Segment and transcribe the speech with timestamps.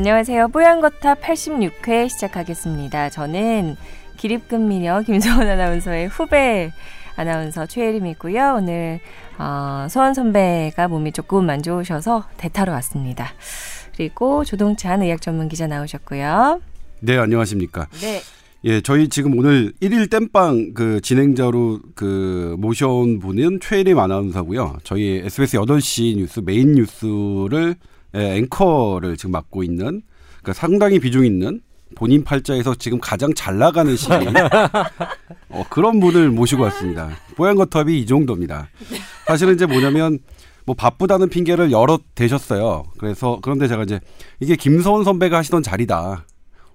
[0.00, 0.48] 네, 안녕하세요.
[0.48, 3.10] 뽀얀거탑 86회 시작하겠습니다.
[3.10, 3.76] 저는
[4.16, 6.72] 기립근 미녀 김소원 아나운서의 후배
[7.16, 8.54] 아나운서 최혜림이고요.
[8.56, 9.00] 오늘
[9.38, 13.28] 어, 소원 선배가 몸이 조금 안 좋으셔서 대타로 왔습니다.
[13.94, 16.62] 그리고 조동찬 의학 전문 기자 나오셨고요.
[17.00, 17.86] 네, 안녕하십니까.
[18.00, 18.22] 네.
[18.64, 24.78] 예, 저희 지금 오늘 1일 땜빵 그 진행자로 그 모셔온 분은 최혜림 아나운서고요.
[24.82, 27.76] 저희 SBS 8시 뉴스 메인 뉴스를
[28.14, 30.02] 예, 앵커를 지금 맡고 있는
[30.42, 31.60] 그러니까 상당히 비중 있는
[31.96, 34.12] 본인 팔자에서 지금 가장 잘 나가는 시기
[35.50, 37.10] 어, 그런 분을 모시고 왔습니다.
[37.36, 38.68] 뽀얀거탑이 이 정도입니다.
[39.26, 40.18] 사실은 이제 뭐냐면
[40.66, 42.84] 뭐 바쁘다는 핑계를 여러 대셨어요.
[42.98, 43.98] 그래서 그런데 제가 이제
[44.38, 46.26] 이게 김서원 선배가 하시던 자리다.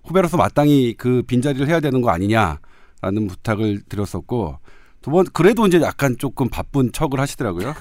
[0.03, 4.59] 후배로서 마땅히 그 빈자리를 해야 되는 거 아니냐라는 부탁을 드렸었고
[5.01, 7.73] 두 번 그래도 이제 약간 조금 바쁜 척을 하시더라고요.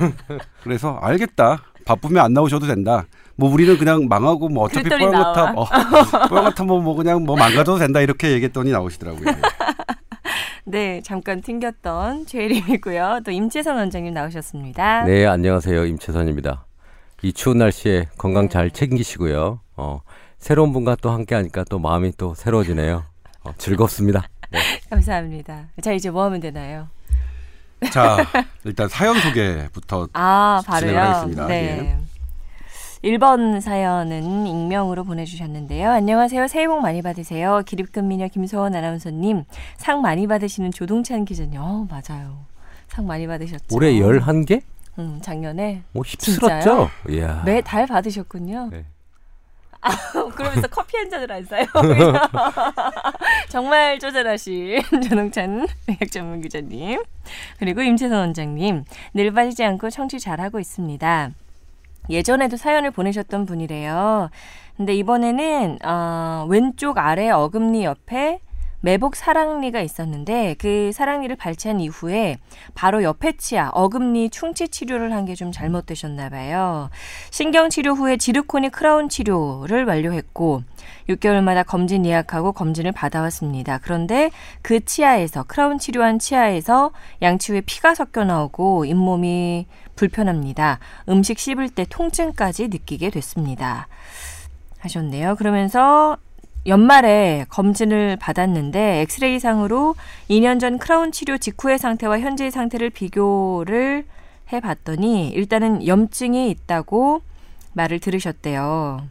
[0.62, 1.62] 그래서 알겠다.
[1.84, 3.06] 바쁘면 안 나오셔도 된다.
[3.36, 5.66] 뭐 우리는 그냥 망하고 뭐 어차피 뽀얀거탑 어,
[6.28, 9.24] 뽀얀거탑 뭐, 뭐 그냥 뭐 망가져도 된다 이렇게 얘기했더니 나오시더라고요.
[10.66, 13.20] 네, 잠깐 튕겼던 최혜림이고요.
[13.24, 15.04] 또 임채선 원장님 나오셨습니다.
[15.04, 15.84] 네, 안녕하세요.
[15.84, 16.64] 임채선입니다.
[17.22, 19.60] 이 추운 날씨에 건강 잘 챙기시고요.
[19.76, 20.00] 어,
[20.38, 23.04] 새로운 분과 또 함께 하니까 또 마음이 또 새로워지네요.
[23.44, 24.28] 어, 즐겁습니다.
[24.50, 24.58] 네.
[24.88, 25.66] 감사합니다.
[25.82, 26.88] 자, 이제 뭐 하면 되나요?
[27.92, 28.16] 자,
[28.64, 31.46] 일단 사연 소개부터 아, 진행을 하겠습니다.
[31.46, 31.98] 네.
[32.00, 32.03] 예.
[33.04, 35.90] 1번 사연은 익명으로 보내주셨는데요.
[35.90, 36.48] 안녕하세요.
[36.48, 37.60] 새해 복 많이 받으세요.
[37.66, 39.44] 기립근 미녀 김소원 아나운서님.
[39.76, 41.60] 상 많이 받으시는 조동찬 기자님.
[41.60, 42.46] 어, 맞아요.
[42.88, 43.76] 상 많이 받으셨죠.
[43.76, 44.62] 올해 11개?
[44.98, 45.82] 음, 작년에.
[45.92, 46.88] 오, 휩쓸었죠?
[47.44, 48.70] 매달 받으셨군요.
[48.72, 48.86] 네.
[49.82, 49.90] 아,
[50.34, 51.66] 그러면서 커피 한 잔을 안 사요.
[53.50, 55.66] 정말 쪼잔하신 조동찬
[56.00, 57.02] 약 전문 기자님.
[57.58, 58.84] 그리고 임채선 원장님.
[59.12, 61.32] 늘 빠지지 않고 청취 잘하고 있습니다.
[62.10, 64.30] 예전에도 사연을 보내셨던 분이래요.
[64.76, 68.40] 근데 이번에는 어, 왼쪽 아래 어금니 옆에
[68.84, 72.36] 매복 사랑니가 있었는데 그 사랑니를 발치한 이후에
[72.74, 76.90] 바로 옆에 치아 어금니 충치 치료를 한 게 좀 잘못되셨나 봐요.
[77.30, 80.62] 신경 치료 후에 지르코니 크라운 치료를 완료했고
[81.08, 83.78] 6개월마다 검진 예약하고 검진을 받아왔습니다.
[83.82, 84.30] 그런데
[84.60, 86.90] 그 치아에서 크라운 치료한 치아에서
[87.22, 89.66] 양치 후에 피가 섞여 나오고 잇몸이
[89.96, 90.78] 불편합니다.
[91.08, 93.88] 음식 씹을 때 통증까지 느끼게 됐습니다.
[94.80, 95.36] 하셨네요.
[95.36, 96.18] 그러면서
[96.66, 99.94] 연말에 검진을 받았는데 엑스레이상으로
[100.30, 104.04] 2년 전 크라운 치료 직후의 상태와 현재의 상태를 비교를
[104.52, 107.22] 해 봤더니 일단은 염증이 있다고
[107.72, 109.06] 말을 들으셨대요.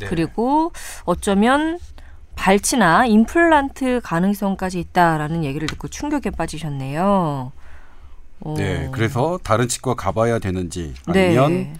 [0.00, 0.06] 네.
[0.06, 0.72] 그리고
[1.04, 1.78] 어쩌면
[2.36, 7.52] 발치나 임플란트 가능성까지 있다라는 얘기를 듣고 충격에 빠지셨네요.
[8.56, 11.72] 네, 그래서 다른 치과 가봐야 되는지 아니면 네.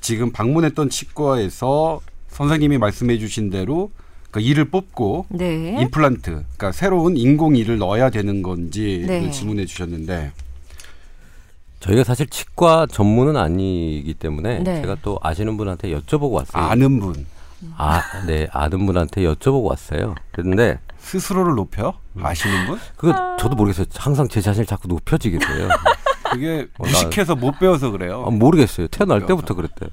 [0.00, 3.90] 지금 방문했던 치과에서 선생님이 말씀해 주신 대로
[4.30, 5.80] 그 이를 뽑고 네.
[5.80, 9.30] 임플란트, 그러니까 새로운 인공 이를 넣어야 되는 건지 네.
[9.30, 10.32] 질문해 주셨는데
[11.80, 14.82] 저희가 사실 치과 전문은 아니기 때문에 네.
[14.82, 16.62] 제가 또 아시는 분한테 여쭤보고 왔어요.
[16.62, 17.26] 아는 분.
[17.76, 20.14] 아, 네, 아는 분한테 여쭤보고 왔어요.
[20.32, 21.94] 그런데 스스로를 높여?
[22.20, 22.78] 아시는 분?
[22.96, 23.86] 그거 저도 모르겠어요.
[23.94, 25.68] 항상 제 자신을 자꾸 높여지게 돼요.
[26.30, 28.24] 그게 어, 무식해서 못 배워서 그래요.
[28.26, 28.86] 아, 모르겠어요.
[28.88, 29.90] 태어날 때부터 그랬대요.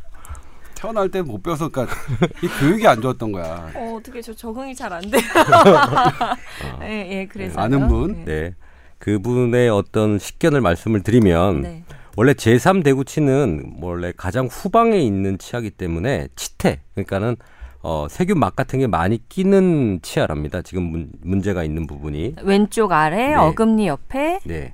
[0.77, 1.95] 태어날 때 못 배워서 그러니까
[2.43, 3.71] 이 교육이 안 좋았던 거야.
[3.75, 5.21] 어, 어떻게 저 적응이 잘 안 돼요.
[6.83, 8.23] 예, 예, 그래서 아는 분.
[8.25, 8.25] 네.
[8.25, 8.55] 네.
[8.99, 11.83] 그분의 어떤 식견을 말씀을 드리면 네.
[12.15, 17.35] 원래 제3 대구치는 원래 가장 후방에 있는 치아기 때문에 치태 그러니까는
[17.83, 20.61] 어, 세균 막 같은 게 많이 끼는 치아랍니다.
[20.63, 23.35] 지금 문, 문제가 있는 부분이 왼쪽 아래 네.
[23.35, 24.71] 어금니 옆에 네.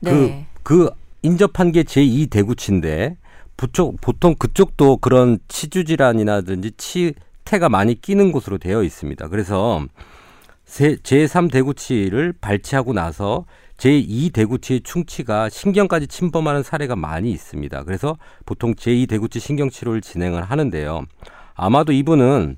[0.00, 0.46] 네.
[0.62, 0.90] 그, 그
[1.22, 3.16] 인접한 게 제2 대구치인데
[3.56, 9.28] 부쪽, 보통 그쪽도 그런 치주 질환이라든지 치태가 많이 끼는 곳으로 되어 있습니다.
[9.28, 9.84] 그래서
[10.66, 13.44] 제3 대구치를 발치하고 나서
[13.76, 17.84] 제2 대구치의 충치가 신경까지 침범하는 사례가 많이 있습니다.
[17.84, 21.04] 그래서 보통 제2 대구치 신경 치료를 진행을 하는데요.
[21.54, 22.56] 아마도 이분은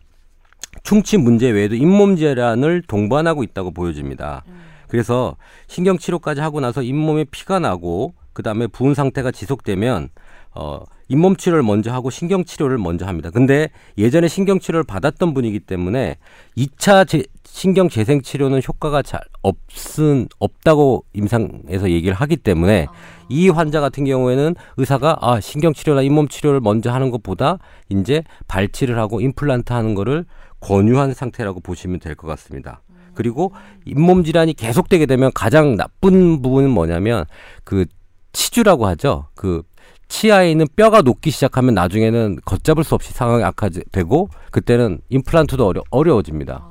[0.82, 4.44] 충치 문제 외에도 잇몸 질환을 동반하고 있다고 보여집니다.
[4.88, 5.36] 그래서
[5.66, 10.10] 신경 치료까지 하고 나서 잇몸에 피가 나고 그다음에 부은 상태가 지속되면
[10.54, 13.30] 어, 잇몸 치료를 먼저 하고 신경 치료를 먼저 합니다.
[13.30, 16.16] 근데 예전에 신경 치료를 받았던 분이기 때문에
[16.56, 22.86] 2차 제, 신경 재생 치료는 효과가 잘 없은 없다고 임상에서 얘기를 하기 때문에
[23.28, 27.58] 이 환자 같은 경우에는 의사가 아, 신경 치료나 잇몸 치료를 먼저 하는 것보다
[27.88, 30.24] 이제 발치를 하고 임플란트 하는 거를
[30.60, 32.82] 권유한 상태라고 보시면 될 것 같습니다.
[33.14, 33.52] 그리고
[33.86, 37.24] 잇몸 질환이 계속되게 되면 가장 나쁜 부분은 뭐냐면
[37.64, 37.86] 그
[38.32, 39.28] 치주라고 하죠.
[39.34, 39.62] 그
[40.08, 46.68] 치아에 있는 뼈가 녹기 시작하면 나중에는 걷잡을 수 없이 상황이 악화되고 그때는 임플란트도 어려, 어려워집니다.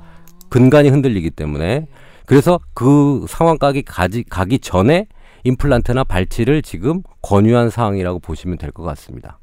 [0.48, 1.86] 근간이 흔들리기 때문에
[2.26, 5.06] 그래서 그 상황까지 가지, 가기 전에
[5.44, 9.38] 임플란트나 발치를 지금 권유한 상황이라고 보시면 될 것 같습니다.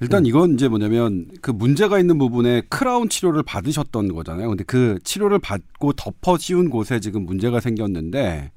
[0.00, 4.48] 일단 이건 이제 뭐냐면 그 문제가 있는 부분에 크라운 치료를 받으셨던 거잖아요.
[4.48, 8.50] 근데 그 치료를 받고 덮어 씌운 곳에 지금 문제가 생겼는데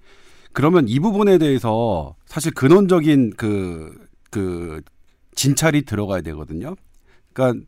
[0.52, 3.92] 그러면 이 부분에 대해서 사실 근원적인 그,
[4.30, 4.82] 그
[5.36, 6.76] 진찰이 들어가야 되거든요.
[7.34, 7.66] 그러니까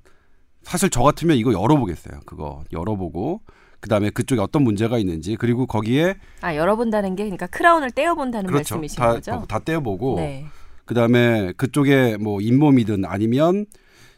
[0.64, 2.22] 사실 저 같으면 이거 열어보겠어요.
[2.26, 3.42] 그거 열어보고
[3.80, 8.76] 그다음에 그쪽에 어떤 문제가 있는지 그리고 거기에 아 열어본다는 게 그러니까 크라운을 떼어본다는 그렇죠.
[8.76, 9.46] 말씀이신 다, 거죠?
[9.48, 10.46] 다 떼어보고 네.
[10.86, 13.66] 그다음에 그쪽에 뭐 잇몸이든 아니면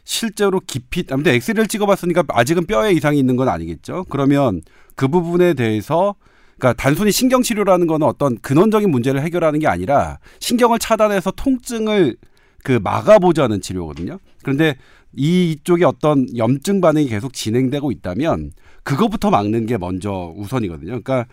[0.04, 4.04] 실제로 깊이 아무튼 엑스레이를 찍어봤으니까 아직은 뼈에 이상이 있는 건 아니겠죠.
[4.08, 4.62] 그러면
[4.96, 6.16] 그 부분에 대해서
[6.58, 12.16] 그러니까 단순히 신경 치료라는 거는 어떤 근원적인 문제를 해결하는 게 아니라 신경을 차단해서 통증을
[12.62, 14.18] 그 막아보자는 치료거든요.
[14.42, 14.76] 그런데
[15.14, 20.88] 이쪽에 어떤 염증 반응이 계속 진행되고 있다면 그것부터 막는 게 먼저 우선이거든요.
[20.88, 21.26] 그러니까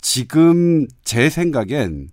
[0.00, 2.08] 지금 제 생각엔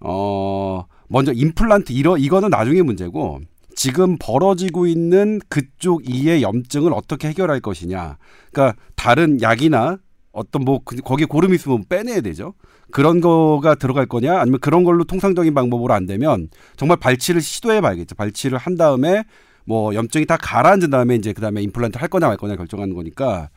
[0.00, 3.40] 어 먼저 임플란트 이러 이거는 나중에 문제고
[3.74, 8.16] 지금 벌어지고 있는 그쪽 이의 염증을 어떻게 해결할 것이냐.
[8.50, 9.98] 그러니까 다른 약이나
[10.36, 12.54] 어떤 뭐 그- 거기에 고름 있으면 빼내야 되죠.
[12.92, 18.14] 그런 거가 들어갈 거냐 아니면 그런 걸로 통상적인 방법으로 안 되면 정말 발치를 시도해 봐야겠죠.
[18.14, 19.24] 발치를 한 다음에
[19.64, 23.48] 뭐 염증이 다 가라앉은 다음에 이제 그다음에 임플란트 할 거냐 말 거냐 결정하는 거니까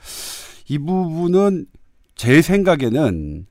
[0.69, 1.65] 이 부분은
[2.15, 3.45] 제 생각에는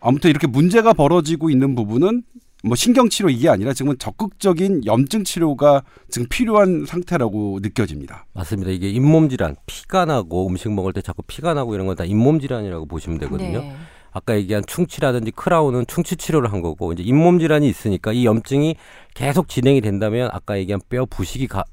[0.00, 2.22] 아무튼 이렇게 문제가 벌어지고 있는 부분은
[2.64, 8.26] 뭐 신경 치료 이게 아니라 지금은 적극적인 염증 치료가 지금 필요한 상태라고 느껴집니다.
[8.34, 8.72] 맞습니다.
[8.72, 12.40] 이게 잇몸 질환, 피가 나고 음식 먹을 때 자꾸 피가 나고 이런 건 다 잇몸
[12.40, 13.60] 질환이라고 보시면 되거든요.
[13.60, 13.76] 네.
[14.10, 18.74] 아까 얘기한 충치라든지 크라운은 충치 치료를 한 거고 이제 잇몸 질환이 있으니까 이 염증이
[19.14, 21.64] 계속 진행이 된다면 아까 얘기한 뼈 부식이 가,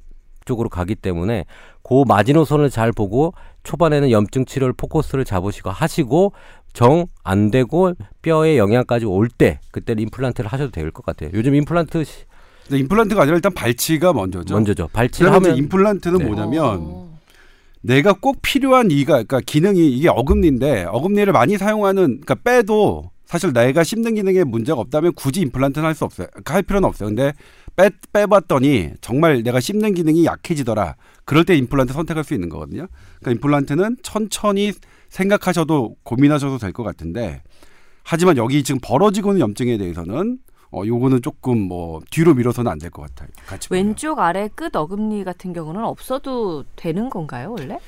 [0.44, 1.44] 쪽으로 가기 때문에
[1.82, 3.34] 그 마지노선을 잘 보고
[3.64, 6.32] 초반에는 염증 치료를 포커스를 잡으시고 하시고
[6.76, 7.92] 정 안 되고
[8.22, 11.30] 뼈에 영향까지 올 때 그때는 임플란트를 하셔도 될 것 같아요.
[11.34, 12.24] 요즘 임플란트 시-
[12.68, 14.54] 근데 임플란트가 아니라 일단 발치가 먼저죠.
[14.54, 14.88] 먼저죠.
[14.92, 16.24] 발치를 하면 임플란트는 네.
[16.24, 17.18] 뭐냐면 어.
[17.80, 23.82] 내가 꼭 필요한 이가 그러니까 기능이 이게 어금니인데 어금니를 많이 사용하는 그러니까 빼도 사실 내가
[23.84, 26.26] 씹는 기능에 문제가 없다면 굳이 임플란트는 할 수 없어요.
[26.32, 27.08] 그러니까 할 필요는 없어요.
[27.08, 27.32] 근데
[27.76, 30.96] 빼 빼봤더니 정말 내가 씹는 기능이 약해지더라.
[31.24, 32.86] 그럴 때 임플란트 선택할 수 있는 거거든요.
[33.20, 34.72] 그러니까 임플란트는 천천히
[35.08, 37.42] 생각하셔도 고민하셔도 될 것 같은데
[38.02, 40.38] 하지만 여기 지금 벌어지고 있는 염증에 대해서는
[40.72, 43.28] 어 요거는 조금 뭐 뒤로 밀어서는 안 될 것 같아요.
[43.46, 43.84] 같이 보면.
[43.84, 47.78] 왼쪽 아래 끝 어금니 같은 경우는 없어도 되는 건가요, 원래?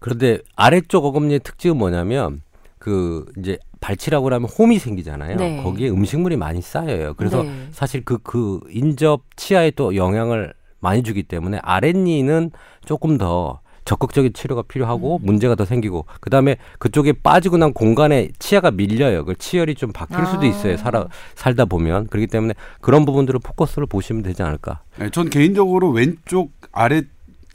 [0.00, 2.42] 그런데 아래쪽 어금니의 특징은 뭐냐면
[2.78, 5.36] 그 이제 발치라고 하면 홈이 생기잖아요.
[5.36, 5.62] 네.
[5.62, 7.14] 거기에 음식물이 많이 쌓여요.
[7.16, 7.68] 그래서 네.
[7.70, 12.50] 사실 그, 그 인접 치아에 또 영향을 많이 주기 때문에 아랫니는
[12.84, 15.20] 조금 더 적극적인 치료가 필요하고 음.
[15.26, 19.24] 문제가 더 생기고 그다음에 그쪽에 빠지고 난 공간에 치아가 밀려요.
[19.24, 20.46] 그 치열이 좀 바뀔 수도 아.
[20.46, 20.76] 있어요.
[20.76, 24.80] 살아 살다 보면 그렇기 때문에 그런 부분들을 포커스를 보시면 되지 않을까.
[24.96, 27.02] 네, 전 개인적으로 왼쪽 아래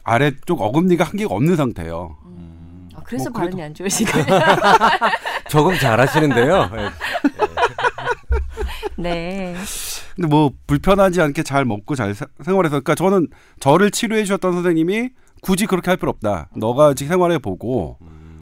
[0.04, 2.16] 아래쪽 어금니가 한 개가 없는 상태예요.
[2.96, 4.26] 아, 그래서 뭐 그래도- 발음이 안 좋으시군요.
[5.50, 6.70] 적응 잘하시는데요.
[6.78, 6.90] 예.
[8.98, 9.56] 네.
[10.16, 13.28] 근데 뭐 불편하지 않게 잘 먹고 잘 사- 생활해서 그러니까 저는
[13.60, 15.10] 저를 치료해 주셨던 선생님이
[15.42, 16.50] 굳이 그렇게 할 필요 없다.
[16.56, 17.98] 너가 지금 생활해 보고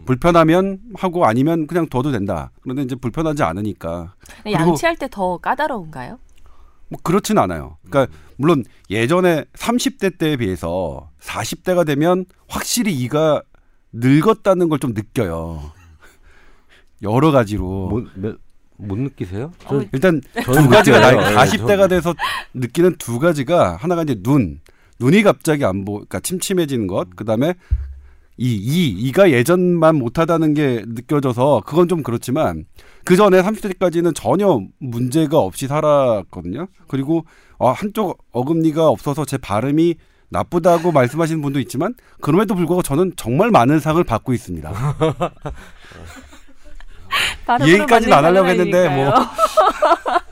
[0.06, 2.52] 불편하면 하고 아니면 그냥 둬도 된다.
[2.62, 4.14] 그런데 이제 불편하지 않으니까
[4.50, 6.20] 양치할 때 더 까다로운가요?
[6.90, 7.78] 뭐 그렇진 않아요.
[7.90, 13.42] 그러니까 물론 예전에 30대 때에 비해서 40대가 되면 확실히 이가
[13.92, 15.72] 늙었다는 걸 좀 느껴요.
[17.02, 17.90] 여러 가지로.
[17.90, 18.38] 못, 몇-
[18.78, 19.52] 못 느끼세요?
[19.66, 21.00] 어, 일단 저는 두 가지가.
[21.00, 22.14] 나이 예, 40대가 저- 돼서
[22.54, 24.62] 느끼는 두 가지가 하나가 이제 눈
[25.00, 27.08] 눈이 갑자기 안 보, 그러니까 침침해지는 것.
[27.16, 27.54] 그 다음에
[28.38, 32.66] 이, 이, 이가 예전만 못하다는 게 느껴져서 그건 좀 그렇지만
[33.04, 36.68] 그 전에 30대까지는 전혀 문제가 없이 살았거든요.
[36.88, 37.26] 그리고
[37.58, 39.96] 어, 한쪽 어금니가 없어서 제 발음이
[40.30, 44.72] 나쁘다고 말씀하시는 분도 있지만 그럼에도 불구하고 저는 정말 많은 상을 받고 있습니다.
[47.66, 49.14] 얘기까지는 안 하려고 했는데 뭐.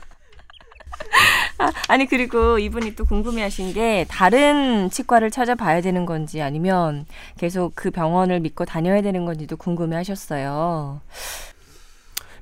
[1.58, 7.06] 아, 아니 그리고 이분이 또 궁금해하신 게 다른 치과를 찾아봐야 되는 건지 아니면
[7.38, 11.00] 계속 그 병원을 믿고 다녀야 되는 건지도 궁금해하셨어요.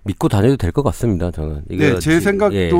[0.06, 1.30] 믿고 다녀도 될 것 같습니다.
[1.30, 1.62] 저는.
[1.68, 2.71] 네, 제 지- 생각도 예.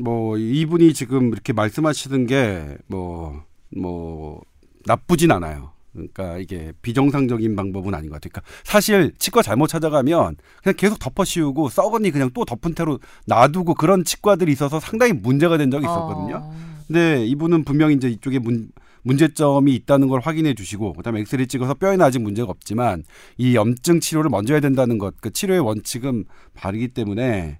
[0.00, 4.40] 뭐 이분이 지금 이렇게 말씀하시는 게 뭐뭐
[4.86, 5.72] 나쁘진 않아요.
[5.92, 8.30] 그러니까 이게 비정상적인 방법은 아닌 것 같아요.
[8.32, 13.74] 그러니까 사실 치과 잘못 찾아가면 그냥 계속 덮어 씌우고 썩은이 그냥 또 덮은 채로 놔두고
[13.74, 16.36] 그런 치과들이 있어서 상당히 문제가 된 적이 있었거든요.
[16.36, 16.54] 어,
[16.86, 18.70] 근데 이분은 분명히 이제 이쪽에 문,
[19.02, 23.04] 문제점이 있다는 걸 확인해 주시고 그다음에 엑스레이 찍어서 뼈에는 아직 문제가 없지만
[23.38, 27.58] 이 염증 치료를 먼저 해야 된다는 것, 그 치료의 원칙은 바르기 때문에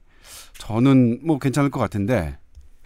[0.58, 2.38] 저는 뭐 괜찮을 것 같은데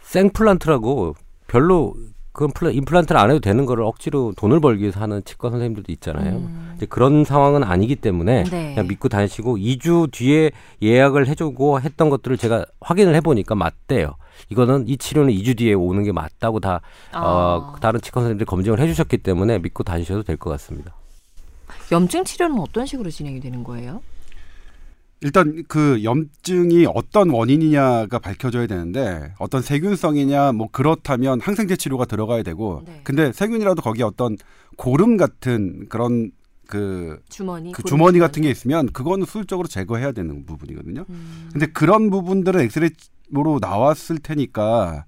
[0.02, 1.94] 생플란트라고 별로
[2.34, 6.38] 그건 플라, 임플란트를 안 해도 되는 거를 억지로 돈을 벌기 위해서 하는 치과 선생님들도 있잖아요.
[6.38, 6.72] 음.
[6.76, 8.74] 이제 그런 상황은 아니기 때문에 네.
[8.74, 10.50] 그냥 믿고 다니시고 2주 뒤에
[10.82, 14.16] 예약을 해주고 했던 것들을 제가 확인을 해보니까 맞대요.
[14.50, 16.80] 이거는 이 치료는 2주 뒤에 오는 게 맞다고 다
[17.14, 17.76] 어, 아.
[17.80, 20.92] 다른 치과 선생님들이 검증을 해주셨기 때문에 믿고 다니셔도 될 것 같습니다.
[21.92, 24.02] 염증 치료는 어떤 식으로 진행이 되는 거예요?
[25.24, 32.82] 일단 그 염증이 어떤 원인이냐가 밝혀져야 되는데 어떤 세균성이냐 뭐 그렇다면 항생제 치료가 들어가야 되고
[32.84, 33.00] 네.
[33.04, 34.36] 근데 세균이라도 거기에 어떤
[34.76, 36.30] 고름 같은 그런
[36.68, 41.06] 그, 주머니, 그 주머니 같은 게 있으면 그거는 수술적으로 제거해야 되는 부분이거든요.
[41.08, 41.48] 음.
[41.50, 45.06] 근데 그런 부분들은 엑스레이로 나왔을 테니까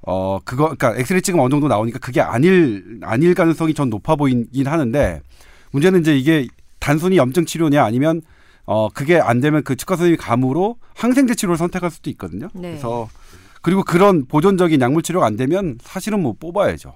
[0.00, 4.66] 어 그거 그러니까 엑스레이 찍으면 어느 정도 나오니까 그게 아닐 아닐 가능성이 전 높아 보이긴
[4.66, 5.20] 하는데
[5.72, 8.22] 문제는 이제 이게 단순히 염증 치료냐 아니면
[8.64, 12.48] 어 그게 안 되면 그 치과 선생님이 감으로 항생제 치료를 선택할 수도 있거든요.
[12.54, 12.70] 네.
[12.70, 13.08] 그래서
[13.60, 16.94] 그리고 그런 보존적인 약물 치료가 안 되면 사실은 뭐 뽑아야죠.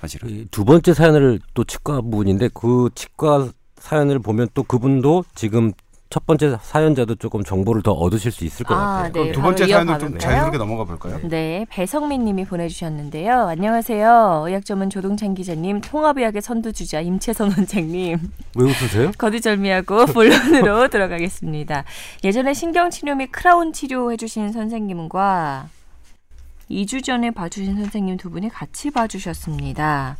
[0.00, 0.28] 사실은.
[0.28, 5.72] 이두 번째 사연을 또 치과 부분인데 그 치과 사연을 보면 또 그분도 지금
[6.14, 9.12] 첫 번째 사연자도 조금 정보를 더 얻으실 수 있을 것 아, 같아요.
[9.12, 9.12] 네.
[9.12, 10.16] 그럼 두 번째 사연을 좀?
[10.16, 11.18] 자연스럽게 넘어가 볼까요?
[11.24, 13.48] 네, 배성민 님이 보내주셨는데요.
[13.48, 14.44] 안녕하세요.
[14.46, 18.18] 의학 전문 조동찬 기자님, 통합의학의 선두주자 임채선 원장님.
[18.54, 19.10] 왜 웃으세요?
[19.18, 21.82] 거두절미하고 본론으로 들어가겠습니다.
[22.22, 25.66] 예전에 신경치료 및 크라운 치료 해주신 선생님과
[26.70, 30.16] 2주 전에 봐주신 선생님 두 분이 같이 봐주셨습니다.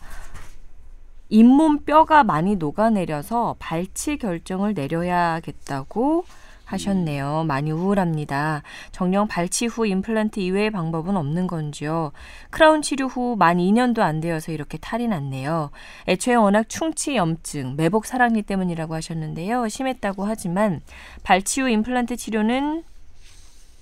[1.39, 6.25] 잇몸 뼈가 많이 녹아내려서 발치 결정을 내려야겠다고
[6.65, 7.43] 하셨네요.
[7.49, 8.63] 많이 우울합니다.
[8.93, 12.13] 정령 발치 후 임플란트 이외의 방법은 없는 건지요.
[12.51, 15.73] 크라운 치료 후 만 2년도 안 되어서 이렇게 탈이 났네요.
[16.07, 19.67] 애초에 워낙 충치 염증, 매복 사랑니 때문이라고 하셨는데요.
[19.69, 20.83] 심했다고 하지만
[21.25, 22.85] 발치 후 임플란트 치료는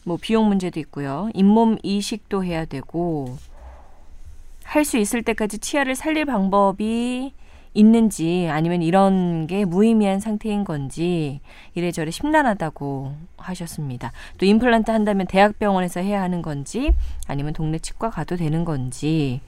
[0.05, 1.29] 뭐 비용 문제도 있고요.
[1.35, 3.37] 잇몸 이식도 해야 되고
[4.65, 7.35] 할 수 있을 때까지 치아를 살릴 방법이
[7.75, 11.41] 있는지 아니면 이런 게 무의미한 상태인 건지
[11.75, 14.13] 이래저래 심란하다고 하셨습니다.
[14.39, 16.93] 또 임플란트 한다면 대학병원에서 해야 하는 건지
[17.27, 19.41] 아니면 동네 치과 가도 되는 건지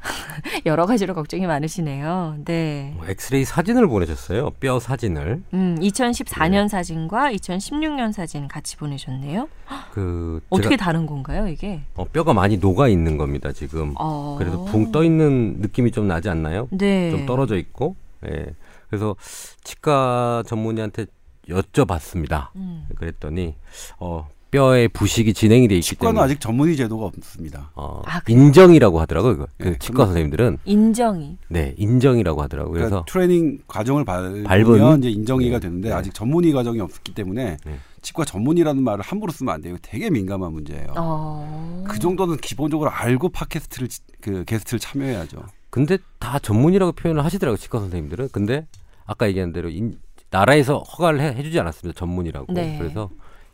[0.66, 2.36] 여러 가지로 걱정이 많으시네요.
[2.44, 2.92] 네.
[2.96, 4.50] 뭐 엑스레이 사진을 보내셨어요.
[4.60, 5.42] 뼈 사진을.
[5.52, 9.48] 음, 2014년 사진과 2016년 사진 같이 보내셨네요.
[9.92, 11.82] 그 어떻게 다른 건가요, 이게?
[11.94, 13.52] 어, 뼈가 많이 녹아 있는 겁니다.
[13.52, 13.94] 지금.
[13.98, 14.36] 어.
[14.38, 16.68] 그래서 붕 떠 있는 느낌이 좀 나지 않나요?
[16.70, 17.10] 네.
[17.10, 17.96] 좀 떨어져 있고.
[18.26, 18.46] 예.
[18.88, 19.16] 그래서
[19.64, 21.06] 치과 전문의한테
[21.48, 22.48] 여쭤봤습니다.
[22.56, 22.86] 음.
[22.96, 23.54] 그랬더니
[23.98, 27.70] 어, 뼈에 부식이 진행이 돼 있기 치과는 때문에 아직 전문의 제도가 없습니다.
[27.74, 28.20] 어, 아?
[28.28, 29.36] 인정이라고 하더라고요.
[29.36, 31.36] 그, 그 네, 치과 선생님들은 인정이.
[31.48, 32.72] 네 인정이라고 하더라고요.
[32.72, 34.98] 그러니까 그래서 트레이닝 과정을 밟으면 밟은?
[35.00, 35.60] 이제 인정이가 네.
[35.60, 35.94] 되는데 네.
[35.94, 37.78] 아직 전문의 과정이 없기 때문에 네.
[38.00, 39.76] 치과 전문의라는 말을 함부로 쓰면 안 돼요.
[39.82, 40.94] 되게 민감한 문제예요.
[40.96, 41.84] 어.
[41.88, 45.42] 그 정도는 기본적으로 알고 팟캐스트를 치- 그 게스트를 참여해야죠.
[45.70, 47.58] 근데 다 전문이라고 표현을 하시더라고요.
[47.58, 48.28] 치과 선생님들은.
[48.32, 48.66] 근데
[49.04, 49.98] 아까 얘기한 대로 인,
[50.30, 51.98] 나라에서 허가를 해, 해주지 않았습니다.
[51.98, 52.52] 전문이라고.
[52.52, 52.76] 네.
[52.78, 53.10] 그래서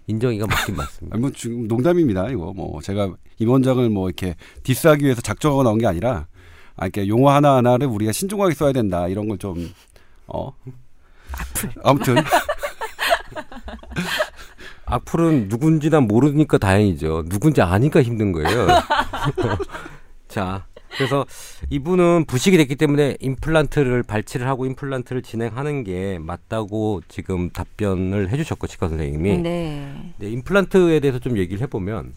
[0.06, 1.14] 인정이가 맞긴 맞습니다.
[1.14, 2.28] 아니, 뭐 지금 농담입니다.
[2.30, 6.26] 이거 뭐 제가 임 원장을 뭐 이렇게 디스하기 위해서 작정하고 나온 게 아니라
[6.76, 9.72] 아 이렇게 용어 하나 하나를 우리가 신중하게 써야 된다 이런 걸 좀
[10.26, 10.52] 어.
[11.82, 12.16] 아무튼
[14.86, 17.24] 악플은 누군지 난 모르니까 다행이죠.
[17.28, 18.66] 누군지 아니까 힘든 거예요.
[20.28, 21.24] 자, 그래서
[21.70, 28.88] 이분은 부식이 됐기 때문에 임플란트를 발치를 하고 임플란트를 진행하는 게 맞다고 지금 답변을 해주셨고 치과
[28.88, 30.14] 선생님이 네.
[30.18, 32.14] 네, 임플란트에 대해서 좀 얘기를 해보면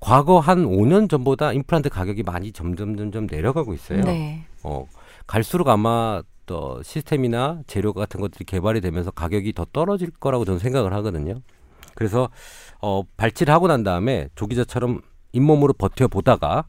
[0.00, 4.00] 과거 한 5년 전보다 임플란트 가격이 많이 점점 점점 내려가고 있어요.
[4.02, 4.44] 네.
[4.62, 4.86] 어,
[5.26, 10.92] 갈수록 아마 또 시스템이나 재료 같은 것들이 개발이 되면서 가격이 더 떨어질 거라고 저는 생각을
[10.94, 11.42] 하거든요.
[11.94, 12.30] 그래서
[12.80, 15.02] 어, 발치를 하고 난 다음에 조기자처럼
[15.32, 16.64] 잇몸으로 버텨 보다가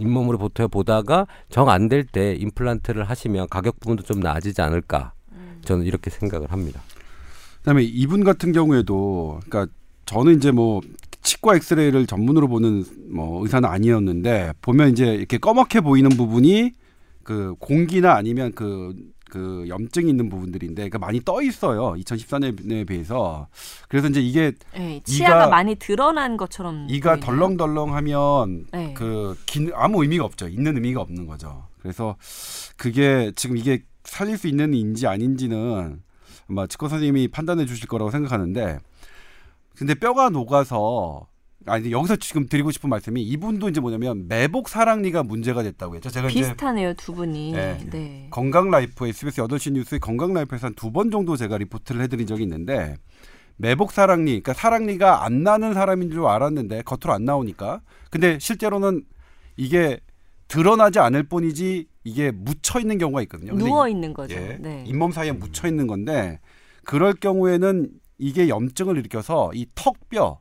[0.00, 5.12] 잇몸으로 버텨 보다가 정 안 될 때 임플란트를 하시면 가격 부분도 좀 나아지지 않을까
[5.64, 6.80] 저는 이렇게 생각을 합니다.
[7.58, 9.72] 그다음에 이분 같은 경우에도 그러니까
[10.06, 10.80] 저는 이제 뭐
[11.22, 16.72] 치과 엑스레이를 전문으로 보는 뭐 의사는 아니었는데 보면 이제 이렇게 꺼멓게 보이는 부분이
[17.22, 18.94] 그 공기나 아니면 그,
[19.30, 21.94] 그 염증이 있는 부분들인데 그러니까 많이 떠 있어요.
[21.98, 23.46] 2014년에 비해서.
[23.88, 25.00] 그래서 이제 이게 네.
[25.04, 27.24] 치아가 이가- 많이 드러난 것처럼 이가 보이네요.
[27.26, 28.94] 덜렁덜렁하면 네.
[28.94, 30.48] 그 긴, 아무 의미가 없죠.
[30.48, 31.64] 있는 의미가 없는 거죠.
[31.80, 32.16] 그래서
[32.76, 36.02] 그게 지금 이게 살릴 수 있는 인지 아닌지는
[36.48, 38.78] 아마 치과 선생님이 판단해 주실 거라고 생각하는데
[39.76, 41.26] 근데 뼈가 녹아서
[41.70, 46.10] 아니 여기서 지금 드리고 싶은 말씀이 이분도 이제 뭐냐면 매복 사랑니가 문제가 됐다고 했죠.
[46.10, 47.52] 제가 이제 비슷하네요 두 분이.
[47.52, 47.78] 네.
[47.90, 48.26] 네.
[48.30, 52.42] 건강 라이프 SBS 8시 뉴스의 건강 라이프에서 한 두 번 정도 제가 리포트를 해드린 적이
[52.44, 52.96] 있는데
[53.56, 59.04] 매복 사랑니, 그러니까 사랑니가 안 나는 사람인 줄 알았는데 겉으로 안 나오니까 근데 실제로는
[59.56, 60.00] 이게
[60.48, 63.54] 드러나지 않을 뿐이지 이게 묻혀 있는 경우가 있거든요.
[63.54, 64.34] 누워 있는 거죠.
[64.34, 64.82] 예, 네.
[64.86, 66.40] 잇몸 사이에 묻혀 있는 건데
[66.84, 70.40] 그럴 경우에는 이게 염증을 일으켜서 이 턱뼈,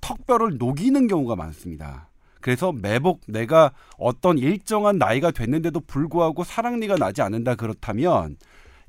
[0.00, 2.08] 턱뼈를 녹이는 경우가 많습니다.
[2.40, 8.36] 그래서 매복 내가 어떤 일정한 나이가 됐는데도 불구하고 사랑니가 나지 않는다 그렇다면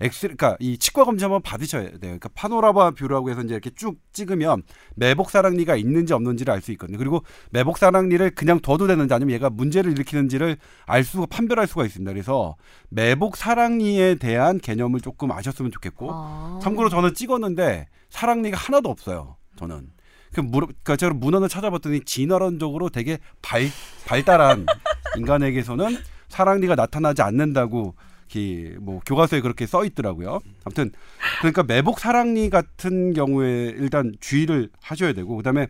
[0.01, 1.99] 엑스 그러니까 이 치과 검진 한번 받으셔야 돼요.
[1.99, 4.63] 그러니까 panorama view라고 해서 이제 이렇게 쭉 찍으면
[4.95, 6.97] 매복 사랑니가 있는지 없는지를 알 수 있거든요.
[6.97, 12.11] 그리고 매복 사랑니를 그냥 둬도 되는지 아니면 얘가 문제를 일으키는지를 알 수가 판별할 수가 있습니다.
[12.13, 12.55] 그래서
[12.89, 16.59] 매복 사랑니에 대한 개념을 조금 아셨으면 좋겠고 아.
[16.61, 19.35] 참고로 저는 찍었는데 사랑니가 하나도 없어요.
[19.57, 19.91] 저는.
[20.33, 23.63] 그 물, 그러니까 제가 문헌을 찾아봤더니 진화론적으로 되게 발,
[24.05, 24.65] 발달한
[25.17, 27.95] 인간에게서는 사랑니가 나타나지 않는다고
[28.35, 30.39] 이뭐 교과서에 그렇게 써 있더라고요.
[30.63, 30.91] 아무튼
[31.39, 35.67] 그러니까 매복 사랑니 같은 경우에 일단 주의를 하셔야 되고 그다음에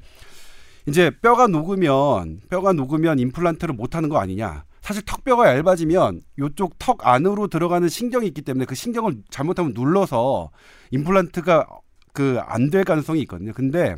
[0.85, 4.65] 이제 뼈가 녹으면 뼈가 녹으면 임플란트를 못 하는 거 아니냐.
[4.81, 10.49] 사실 턱뼈가 얇아지면 요쪽 턱 안으로 들어가는 신경이 있기 때문에 그 신경을 잘못하면 눌러서
[10.91, 11.65] 임플란트가
[12.11, 13.53] 그 안 될 가능성이 있거든요.
[13.53, 13.95] 근데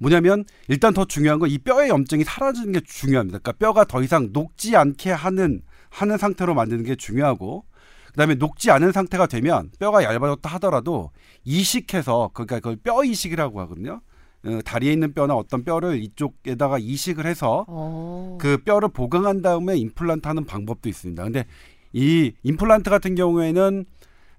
[0.00, 3.38] 뭐냐면 일단 더 중요한 건 이 뼈의 염증이 사라지는 게 중요합니다.
[3.38, 7.64] 그러니까 뼈가 더 이상 녹지 않게 하는 하는 상태로 만드는 게 중요하고
[8.08, 11.10] 그다음에 녹지 않은 상태가 되면 뼈가 얇아졌다 하더라도
[11.44, 14.00] 이식해서 그러니까 그걸 뼈 이식이라고 하거든요.
[14.46, 18.38] 어, 다리에 있는 뼈나 어떤 뼈를 이쪽에다가 이식을 해서 어.
[18.40, 21.22] 그 뼈를 보강한 다음에 임플란트 하는 방법도 있습니다.
[21.22, 21.44] 근데
[21.92, 23.84] 이 임플란트 같은 경우에는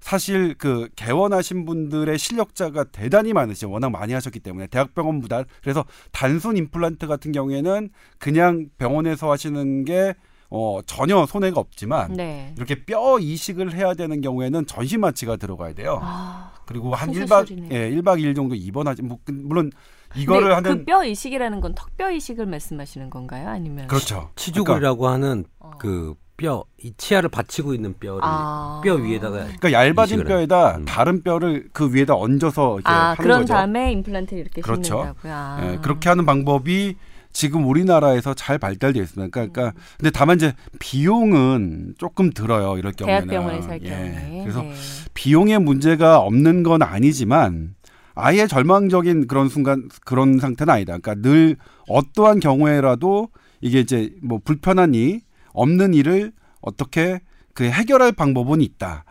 [0.01, 3.69] 사실 그 개원하신 분들의 실력자가 대단히 많으시죠.
[3.71, 10.13] 워낙 많이 하셨기 때문에 대학병원 보다 그래서 단순 임플란트 같은 경우에는 그냥 병원에서 하시는 게
[10.49, 12.54] 어, 전혀 손해가 없지만 네.
[12.58, 15.99] 이렇게 뼈 이식을 해야 되는 경우에는 전신 마취가 들어가야 돼요.
[16.02, 16.52] 아.
[16.65, 17.69] 그리고 한큰 1박 수술이네요.
[17.71, 19.71] 예, 1박 2일 정도 입원하지 뭐 그- 물론
[20.15, 23.47] 이거를 하는 그 뼈 이식이라는 건 턱뼈 이식을 말씀하시는 건가요?
[23.47, 24.30] 아니면 그렇죠.
[24.36, 25.71] 치주골이라고 하는 어.
[25.80, 28.82] 그 뼈, 이 치아를 받치고 있는 뼈를 아.
[28.84, 30.86] 뼈 위에다가 그러니까 얇아진 이식을 뼈에다 음.
[30.86, 33.54] 다른 뼈를 그 위에다 얹어서 이렇게 아, 하는 그런 거죠.
[33.54, 34.82] 다음에 임플란트를 이렇게 그렇죠.
[34.82, 35.34] 심는다고요.
[35.34, 35.60] 아.
[35.62, 36.95] 예, 그렇게 하는 방법이
[37.32, 39.30] 지금 우리나라에서 잘 발달되어 있습니다.
[39.32, 42.75] 그러니까, 그러니까 근데 다만 이제 비용은 조금 들어요.
[42.77, 43.27] 이럴 경우에는.
[43.27, 43.89] 대학병원에서 할 예.
[43.89, 44.39] 경우에.
[44.41, 44.73] 그래서 네.
[45.13, 47.75] 비용의 문제가 없는 건 아니지만
[48.15, 50.97] 아예 절망적인 그런 순간 그런 상태는 아니다.
[50.97, 51.56] 그러니까 늘
[51.88, 53.30] 어떠한 경우에라도
[53.62, 55.21] 이게 이제 뭐 불편한 이
[55.53, 57.21] 없는 일을 어떻게
[57.53, 59.05] 그 해결할 방법은 있다.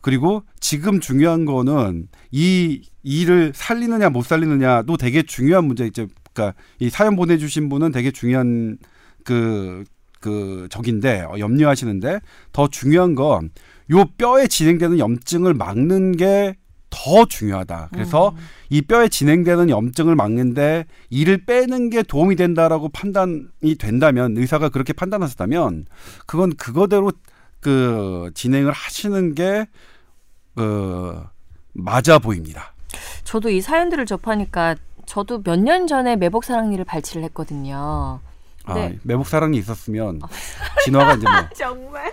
[0.00, 6.90] 그리고 지금 중요한 거는 이 일을 살리느냐 못 살리느냐도 되게 중요한 문제 이제 그러니까 이
[6.90, 8.76] 사연 보내주신 분은 되게 중요한
[9.24, 9.84] 그,
[10.20, 12.20] 그 적인데 어, 염려하시는데
[12.52, 13.50] 더 중요한 건
[13.90, 16.56] 요 뼈에 진행되는 염증을 막는 게
[16.94, 17.88] 더 중요하다.
[17.92, 18.36] 그래서 음.
[18.70, 25.86] 이 뼈에 진행되는 염증을 막는데 이를 빼는 게 도움이 된다라고 판단이 된다면 의사가 그렇게 판단하셨다면
[26.26, 27.10] 그건 그거대로
[27.60, 29.66] 그 진행을 하시는 게
[30.54, 31.20] 그
[31.72, 32.72] 맞아 보입니다.
[33.24, 34.76] 저도 이 사연들을 접하니까
[35.06, 38.20] 저도 몇 년 전에 매복 사랑니를 발치를 했거든요.
[38.64, 38.98] 아, 네.
[39.02, 40.20] 매복 사랑이 있었으면
[40.84, 42.12] 진화가 이제 뭐 정말?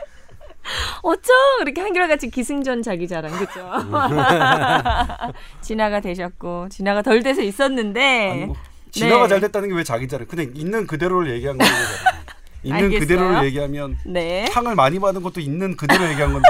[1.04, 3.70] 어쩜 그렇게 한결같이 기승전 자기 자랑 그죠?
[5.62, 8.56] 진화가 되셨고 진화가 덜 돼서 있었는데 아니 뭐
[8.92, 9.30] 진화가 네.
[9.30, 10.28] 잘 됐다는 게 왜 자기 자랑?
[10.28, 11.72] 그냥 있는 그대로를 얘기한 거죠.
[12.64, 13.00] 있는 알겠어요.
[13.00, 14.46] 그대로를 얘기하면 네.
[14.52, 16.48] 상을 많이 받은 것도 있는 그대로 얘기한 건데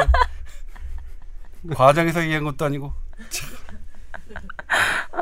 [1.74, 2.92] 과장해서 얘기한 것도 아니고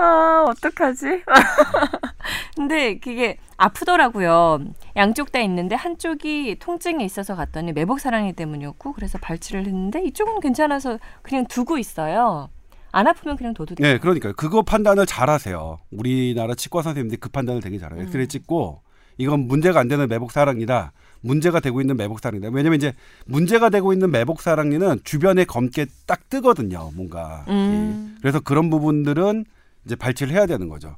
[0.02, 1.24] 아 어떡하지?
[2.56, 4.60] 근데 그게 아프더라고요.
[4.96, 11.00] 양쪽 다 있는데 한쪽이 통증이 있어서 갔더니 매복 사랑니 때문이었고 그래서 발치를 했는데 이쪽은 괜찮아서
[11.22, 12.50] 그냥 두고 있어요.
[12.92, 13.88] 안 아프면 그냥 둬도 돼요.
[13.88, 15.80] 네, 그러니까 그거 판단을 잘 하세요.
[15.92, 18.02] 우리나라 치과 선생님들이 그 판단을 되게 잘해요.
[18.04, 18.82] 엑스레이 찍고
[19.18, 20.94] 이건 문제가 안 되는 매복 사랑이다.
[21.22, 22.50] 문제가 되고 있는 매복 사랑이다.
[22.54, 22.94] 왜냐면 이제
[23.26, 26.92] 문제가 되고 있는 매복 사랑니는 주변에 검게 딱 뜨거든요.
[26.96, 27.44] 뭔가.
[27.50, 28.16] 음.
[28.16, 29.44] 이- 그래서 그런 부분들은
[29.86, 30.96] 이제 발치를 해야 되는 거죠.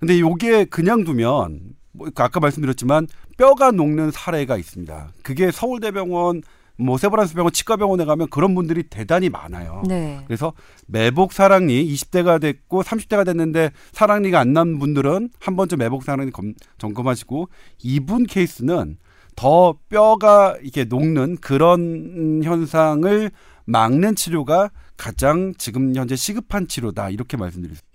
[0.00, 1.60] 근데 요게 그냥 두면
[1.92, 3.06] 뭐 아까 말씀드렸지만
[3.36, 5.12] 뼈가 녹는 사례가 있습니다.
[5.22, 6.42] 그게 서울대병원
[6.78, 9.82] 뭐 세브란스 병원 치과병원에 가면 그런 분들이 대단히 많아요.
[9.86, 10.22] 네.
[10.26, 10.54] 그래서
[10.86, 16.54] 매복 사랑니 20대가 됐고 30대가 됐는데 사랑니가 안 난 분들은 한 번쯤 매복 사랑니 검,
[16.78, 17.48] 점검하시고
[17.84, 18.96] 이분 케이스는
[19.36, 23.30] 더 뼈가 이렇게 녹는 그런 현상을
[23.66, 27.91] 막는 치료가 가장 지금 현재 시급한 치료다 이렇게 말씀드릴 수 있습니다.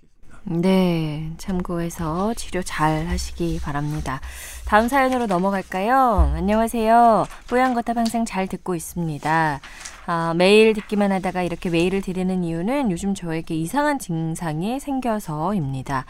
[0.50, 4.18] 네, 참고해서 치료 잘 하시기 바랍니다.
[4.64, 6.32] 다음 사연으로 넘어갈까요?
[6.34, 7.26] 안녕하세요.
[7.50, 9.60] 뽀얀거탑 항상 잘 듣고 있습니다.
[10.06, 16.06] 아, 매일 듣기만 하다가 이렇게 메일을 드리는 이유는 요즘 저에게 이상한 증상이 생겨서입니다.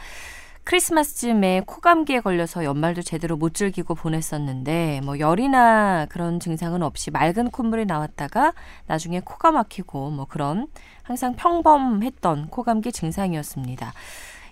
[0.68, 7.86] 크리스마스쯤에 코감기에 걸려서 연말도 제대로 못 즐기고 보냈었는데 뭐 열이나 그런 증상은 없이 맑은 콧물이
[7.86, 8.52] 나왔다가
[8.86, 10.66] 나중에 코가 막히고 뭐 그런
[11.02, 13.94] 항상 평범했던 코감기 증상이었습니다.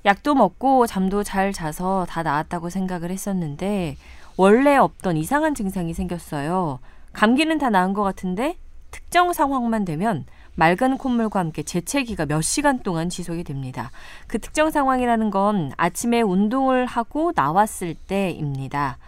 [0.07, 3.97] 약도 먹고 잠도 잘 자서 다 나았다고 생각을 했었는데
[4.37, 6.79] 원래 없던 이상한 증상이 생겼어요.
[7.13, 8.57] 감기는 다 나은 것 같은데
[8.93, 13.91] 특정 상황만 되면 맑은 콧물과 함께 재채기가 몇 시간 동안 지속이 됩니다.
[14.27, 18.99] 그 특정 상황이라는 건 아침에 운동을 하고 나왔을 때입니다.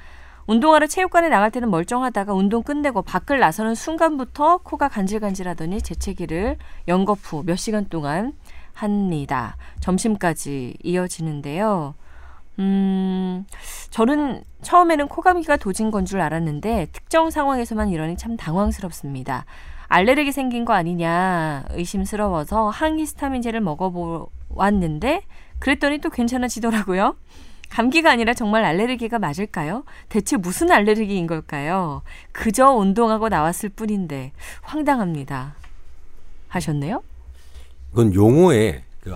[0.46, 6.56] 운동하러 체육관에 나갈 때는 멀쩡하다가 운동 끝내고 밖을 나서는 순간부터 코가 간질간질하더니 재채기를
[6.88, 8.32] 후몇 시간 동안
[8.78, 9.56] 합니다.
[9.80, 11.94] 점심까지 이어지는데요.
[12.60, 13.44] 음,
[13.90, 19.44] 저는 처음에는 코감기가 도진 건 줄 알았는데 특정 상황에서만 이러니 참 당황스럽습니다.
[19.88, 25.22] 알레르기 생긴 거 아니냐 의심스러워서 항히스타민제를 먹어보았는데
[25.58, 27.16] 그랬더니 또 괜찮아지더라고요.
[27.70, 29.84] 감기가 아니라 정말 알레르기가 맞을까요?
[30.08, 32.02] 대체 무슨 알레르기인 걸까요?
[32.32, 35.54] 그저 운동하고 나왔을 뿐인데 황당합니다.
[36.48, 37.02] 하셨네요?
[37.98, 39.12] 이건 용어에 그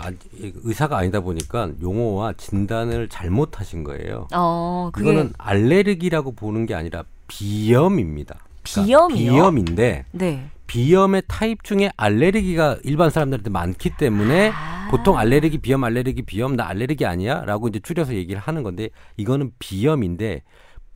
[0.64, 4.26] 의사가 아니다 보니까 용어와 진단을 잘못하신 거예요.
[4.34, 5.08] 어, 그게...
[5.08, 8.40] 이거는 알레르기라고 보는 게 아니라 비염입니다.
[8.64, 9.32] 그러니까 비염이요?
[9.32, 10.50] 비염인데 네.
[10.66, 14.88] 비염의 타입 중에 알레르기가 일반 사람들한테 많기 때문에 아.
[14.90, 20.42] 보통 알레르기 비염 알레르기 비염 나 알레르기 아니야라고 이제 줄여서 얘기를 하는 건데 이거는 비염인데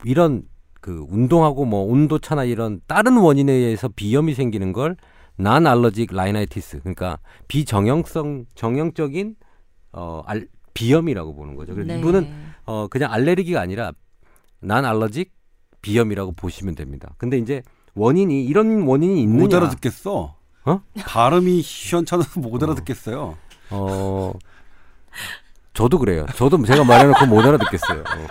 [0.03, 0.43] 이런
[0.81, 4.97] 그 운동하고 뭐 온도 차나 이런 다른 원인에 의해서 비염이 생기는 걸
[5.37, 9.35] non-allergic rhinitis 그러니까 비정형성 정형적인
[9.93, 11.73] 어 알, 비염이라고 보는 거죠.
[11.73, 11.99] 그래서 네.
[11.99, 12.33] 이분은
[12.65, 13.93] 어 그냥 알레르기가 아니라
[14.59, 15.31] non-allergic
[15.81, 17.13] 비염이라고 보시면 됩니다.
[17.17, 17.61] 근데 이제
[17.93, 19.41] 원인이 이런 원인이 있느냐?
[19.43, 20.35] 못 알아듣겠어.
[20.65, 20.81] 어?
[20.99, 23.37] 발음이 시원찮아서 못 알아듣겠어요.
[23.69, 24.33] 어,
[25.73, 26.25] 저도 그래요.
[26.35, 27.99] 저도 제가 말해놓고 못 알아듣겠어요.
[28.01, 28.27] 어.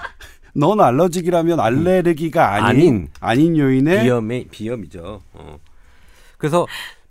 [0.54, 5.20] 넌 알러직이라면 알레르기가 아닌 아닌, 아닌 요인의 비염의 비염이죠.
[5.34, 5.58] 어.
[6.38, 6.66] 그래서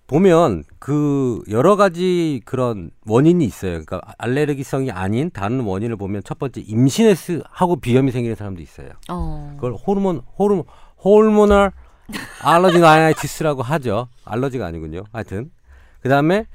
[0.07, 3.71] 보면 그 여러 가지 그런 원인이 있어요.
[3.71, 8.89] 그러니까 알레르기성이 아닌 다른 원인을 보면 첫 번째 임신했스 하고 비염이 생기는 사람도 있어요.
[9.09, 9.53] 어.
[9.55, 10.65] 그걸 호르몬 호르몬
[11.03, 11.71] 호르모널
[12.43, 14.07] 알러지 나이티스라고 하죠.
[14.25, 15.05] 알러지가 아니군요.
[15.11, 15.49] 하여튼
[16.01, 16.45] 그다음에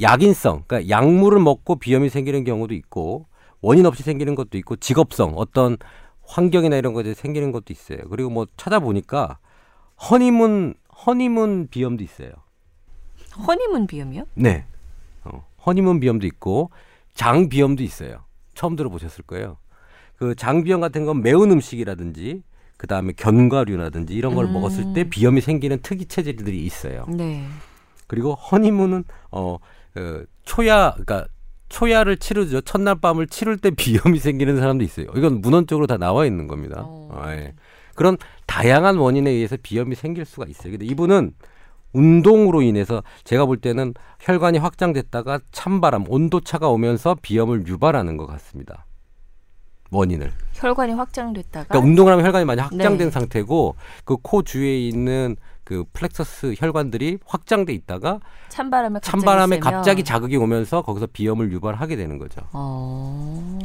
[0.00, 3.26] 약인성, 그러니까 약물을 먹고 비염이 생기는 경우도 있고
[3.60, 5.76] 원인 없이 생기는 것도 있고 직업성, 어떤
[6.22, 7.98] 환경이나 이런 것에 생기는 것도 있어요.
[8.10, 9.38] 그리고 뭐 찾아보니까
[10.10, 10.74] 허니문
[11.06, 12.30] 허니문 비염도 있어요.
[13.46, 14.24] 허니문 비염이요?
[14.34, 14.64] 네.
[15.24, 16.70] 어, 허니문 비염도 있고
[17.14, 18.24] 장 비염도 있어요.
[18.54, 19.58] 처음 들어보셨을 거예요.
[20.18, 22.42] 그 장 비염 같은 건 매운 음식이라든지
[22.78, 24.54] 그 다음에 견과류라든지 이런 걸 음.
[24.54, 27.04] 먹었을 때 비염이 생기는 특이 체질들이 있어요.
[27.08, 27.46] 네.
[28.06, 31.26] 그리고 허니문은 어, 어 초야 그러니까
[31.68, 32.60] 초야를 치르죠.
[32.62, 35.06] 첫날 밤을 치를 때 비염이 생기는 사람도 있어요.
[35.16, 36.82] 이건 문헌적으로 다 나와 있는 겁니다.
[36.86, 37.08] 어.
[37.12, 37.54] 어, 예.
[37.96, 40.72] 그런 다양한 원인에 의해서 비염이 생길 수가 있어요.
[40.72, 41.32] 근데 이분은
[41.92, 48.84] 운동으로 인해서 제가 볼 때는 혈관이 확장됐다가 찬바람, 온도차가 오면서 비염을 유발하는 것 같습니다.
[49.90, 50.32] 원인을.
[50.54, 53.10] 혈관이 확장됐다가 그러니까 운동을 하면 혈관이 많이 확장된 네.
[53.10, 60.36] 상태고 그 코 주위에 있는 그 plexus 혈관들이 확장돼 있다가 찬바람에 갑자기, 찬바람에 갑자기 자극이
[60.36, 62.42] 오면서 거기서 비염을 유발하게 되는 거죠.
[62.52, 63.58] 어...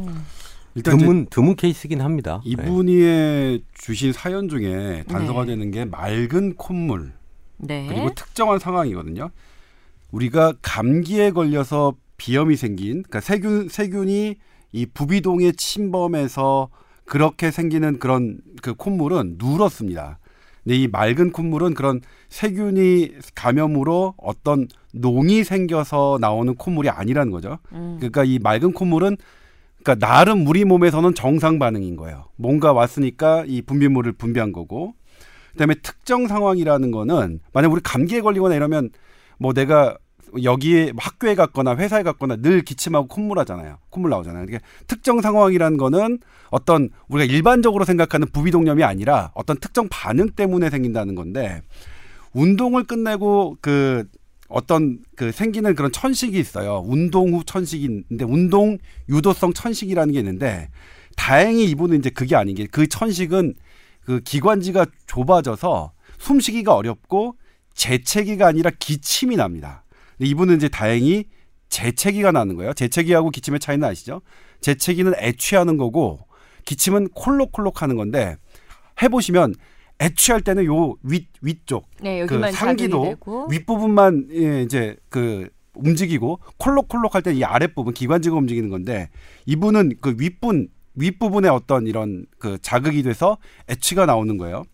[0.74, 2.40] 일단 드문 드문 케이스긴 합니다.
[2.44, 3.58] 이분이 네.
[3.74, 5.52] 주신 사연 중에 단서가 네.
[5.52, 7.12] 되는 게 맑은 콧물
[7.58, 7.86] 네.
[7.88, 9.30] 그리고 특정한 상황이거든요.
[10.10, 14.36] 우리가 감기에 걸려서 비염이 생긴 그러니까 세균 세균이
[14.72, 16.68] 이 부비동의 침범에서
[17.04, 20.18] 그렇게 생기는 그런 그 콧물은 누렇습니다.
[20.62, 27.58] 근데 이 맑은 콧물은 그런 세균이 감염으로 어떤 농이 생겨서 나오는 콧물이 아니라는 거죠.
[27.72, 27.96] 음.
[27.98, 29.16] 그러니까 이 맑은 콧물은
[29.82, 32.26] 그러니까 나름 우리 몸에서는 정상 반응인 거예요.
[32.36, 34.94] 뭔가 왔으니까 이 분비물을 분비한 거고.
[35.52, 38.90] 그다음에 특정 상황이라는 거는 만약 우리 감기에 걸리거나 이러면
[39.38, 39.98] 뭐 내가
[40.42, 43.76] 여기에 학교에 갔거나 회사에 갔거나 늘 기침하고 콧물 하잖아요.
[43.90, 44.46] 콧물 나오잖아요.
[44.46, 51.14] 그러니까 특정 상황이라는 거는 어떤 우리가 일반적으로 생각하는 부비동염이 아니라 어떤 특정 반응 때문에 생긴다는
[51.14, 51.60] 건데
[52.32, 54.06] 운동을 끝내고 그
[54.52, 56.82] 어떤 그 생기는 그런 천식이 있어요.
[56.84, 60.68] 운동 후 천식인데 운동 유도성 천식이라는 게 있는데
[61.16, 63.54] 다행히 이분은 이제 그게 아닌 게 그 천식은
[64.04, 67.36] 그 기관지가 좁아져서 숨쉬기가 어렵고
[67.74, 69.84] 재채기가 아니라 기침이 납니다.
[70.18, 71.24] 이분은 이제 다행히
[71.68, 72.74] 재채기가 나는 거예요.
[72.74, 74.20] 재채기하고 기침의 차이는 아시죠?
[74.60, 76.20] 재채기는 애취하는 거고
[76.64, 78.36] 기침은 콜록콜록 하는 건데
[79.02, 79.54] 해보시면
[80.02, 83.46] 애취할 때는 요 윗 위쪽 네, 그 상기도 되고.
[83.50, 89.08] 윗부분만 예, 이제 그 움직이고 콜록콜록 할 때 이 아랫부분 기관지가 움직이는 건데
[89.46, 93.38] 이분은 그 윗분 윗부분에 어떤 이런 그 자극이 돼서
[93.70, 94.64] 애취가 나오는 거예요.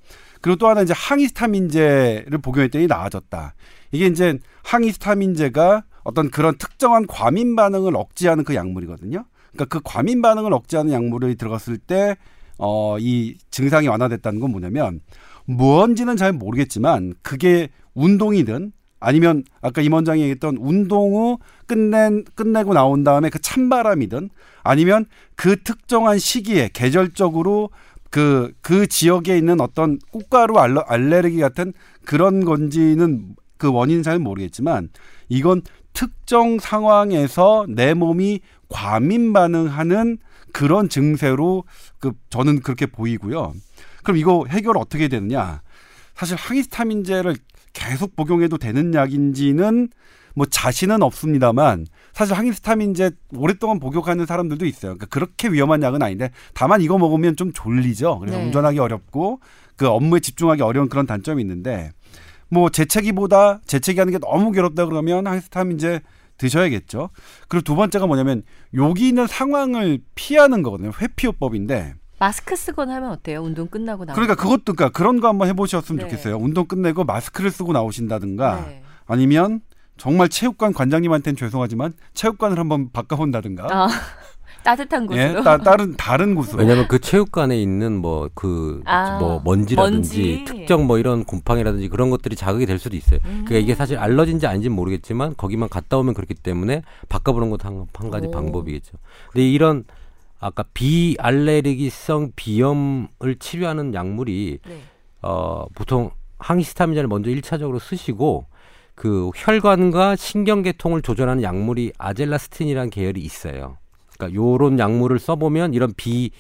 [0.41, 3.55] 그리고 또 하나 이제 항히스타민제를 복용했더니 나아졌다.
[3.93, 9.25] 이게 이제 항히스타민제가 어떤 그런 특정한 과민 반응을 억제하는 그 약물이거든요.
[9.53, 12.17] 그러니까 그 과민 반응을 억제하는 약물이 들어갔을 때
[12.59, 15.01] 어, 이 증상이 완화됐다는 건 뭐냐면
[15.47, 23.05] 뭔지는 잘 모르겠지만 그게 운동이든 아니면 아까 임 원장이 얘기했던 운동 후 끝낸 끝내고 나온
[23.05, 24.31] 다음에 그 찬바람이든
[24.63, 27.71] 아니면 그 특정한 시기에 계절적으로
[28.11, 31.73] 그, 그 지역에 있는 어떤 꽃가루 알러, 알레르기 같은
[32.05, 34.89] 그런 건지는 그 원인은 잘 모르겠지만
[35.29, 40.19] 이건 특정 상황에서 내 몸이 과민 반응하는
[40.53, 41.65] 그런 증세로
[41.99, 43.55] 그 저는 그렇게 보이고요.
[44.03, 45.63] 그럼 이거 해결 어떻게 되느냐?
[46.15, 47.37] 사실 항히스타민제를
[47.73, 49.89] 계속 복용해도 되는 약인지는
[50.35, 54.95] 뭐 자신은 없습니다만 사실 항히스타민제 오랫동안 복용하는 사람들도 있어요.
[54.95, 58.19] 그러니까 그렇게 위험한 약은 아닌데 다만 이거 먹으면 좀 졸리죠.
[58.21, 58.45] 그래서 네.
[58.45, 59.41] 운전하기 어렵고
[59.77, 61.91] 그 업무에 집중하기 어려운 그런 단점이 있는데
[62.49, 66.01] 뭐 재채기보다 재채기하는 게 너무 괴롭다 그러면 항히스타민제
[66.39, 67.11] 드셔야겠죠.
[67.49, 68.43] 그리고 두 번째가 뭐냐면
[68.75, 70.93] 여기 있는 상황을 피하는 거거든요.
[71.01, 73.43] 회피요법인데 마스크 쓰거나 하면 어때요?
[73.43, 74.15] 운동 끝나고 나면.
[74.15, 76.09] 그러니까 그것도 그러니까 그런 거 한번 해보셨으면 네.
[76.09, 76.37] 좋겠어요.
[76.37, 78.83] 운동 끝내고 마스크를 쓰고 나오신다든가 네.
[79.07, 79.61] 아니면
[79.97, 83.89] 정말 체육관 관장님한테는 죄송하지만 체육관을 한번 바꿔본다든가 아,
[84.63, 85.43] 따뜻한 예, 곳으로.
[85.43, 90.45] 따, 다른 다른 곳으로 왜냐하면 그 체육관에 있는 뭐그뭐 아, 먼지라든지 먼지.
[90.45, 93.21] 특정 뭐 이런 곰팡이라든지 그런 것들이 자극이 될 수도 있어요.
[93.25, 93.45] 음.
[93.47, 98.11] 그러니까 이게 사실 알러지인지 아닌지는 모르겠지만 거기만 갔다 오면 그렇기 때문에 바꿔보는 것도 한, 한
[98.11, 98.31] 가지 오.
[98.31, 98.93] 방법이겠죠.
[99.33, 99.85] 근데 이런
[100.41, 104.81] 아까 비알레르기성 비염을 치료하는 약물이 네.
[105.23, 108.47] 어 보통 항히스타민제를 먼저 일차적으로 쓰시고
[108.95, 113.77] 그 혈관과 신경계통을 조절하는 약물이 아젤라스틴이라는 계열이 있어요.
[114.19, 116.31] 그러니까 요런 약물을 써보면 이런 비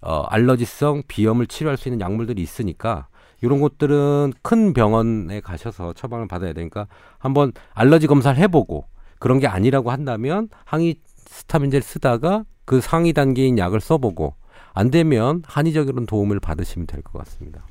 [0.00, 3.08] 어, 알러지성 비염을 치료할 수 있는 약물들이 있으니까
[3.40, 6.86] 이런 것들은 큰 병원에 가셔서 처방을 받아야 되니까
[7.18, 8.84] 한번 알러지 검사를 해보고
[9.18, 14.34] 그런 게 아니라고 한다면 항히스타민제를 쓰다가 그 상위 단계인 약을 써보고
[14.74, 17.62] 안 되면 한의적인 도움을 받으시면 될 것 같습니다.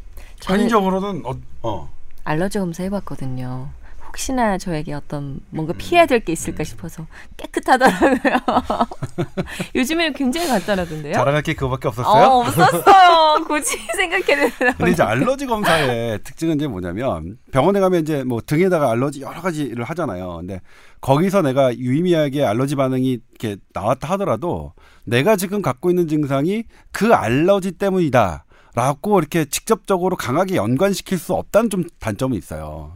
[0.44, 1.90] 한의적으로는 어, 어.
[2.24, 3.70] 알러지 검사 해봤거든요.
[4.08, 7.06] 혹시나 저에게 어떤 뭔가 피해야 될 게 있을까 싶어서
[7.38, 8.18] 깨끗하더라고요.
[9.76, 11.14] 요즘에는 굉장히 간단하던데요?
[11.14, 12.26] 자랑할 게 그거밖에 어, 없었어요.
[12.26, 13.46] 없었어요.
[13.48, 14.78] 굳이 생각해내더라고요.
[14.78, 19.84] 근데 이제 알러지 검사의 특징은 이제 뭐냐면 병원에 가면 이제 뭐 등에다가 알러지 여러 가지를
[19.86, 20.38] 하잖아요.
[20.38, 20.60] 근데
[21.02, 24.74] 거기서 내가 유의미하게 알러지 반응이 이렇게 나왔다 하더라도
[25.06, 28.44] 내가 지금 갖고 있는 증상이 그 알러지 때문이다.
[28.76, 32.94] 라고 이렇게 직접적으로 강하게 연관시킬 수 없다는 좀 단점이 있어요.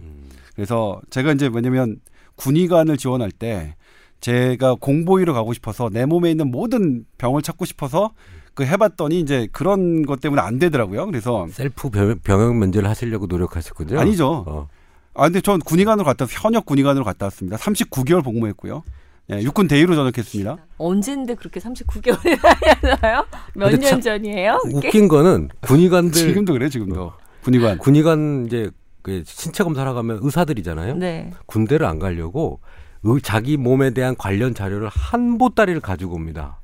[0.62, 1.98] 그래서 제가 이제 왜냐면
[2.36, 3.74] 군의관을 지원할 때
[4.20, 8.12] 제가 공보위로 가고 싶어서 내 몸에 있는 모든 병을 찾고 싶어서
[8.54, 11.08] 그 해봤더니 이제 그런 것 때문에 안 되더라고요.
[11.08, 14.00] 그래서 셀프 병- 병역 면제를 하시려고 노력하셨군요.
[14.00, 14.44] 아니죠.
[14.46, 14.68] 어.
[15.16, 17.58] 아 근데 전 군의관으로 갔다 현역 군의관으로 갔다 왔습니다.
[17.58, 18.84] 39개월 복무했고요.
[19.32, 20.58] 예, 육군 대위로 전역했습니다.
[20.78, 23.26] 언젠데 그렇게 39개월이 하냐요?
[23.56, 24.60] 몇 근데 년 참- 전이에요?
[24.72, 27.80] 웃긴 거는 군의관들 지금도 그래 지금도 군의관.
[27.80, 28.70] 군의관 이제
[29.02, 30.96] 그 신체 검사를 가면 의사들이잖아요.
[30.96, 31.32] 네.
[31.46, 32.60] 군대를 안 가려고
[33.04, 36.60] 의- 자기 몸에 대한 관련 자료를 한 보따리를 가지고 옵니다.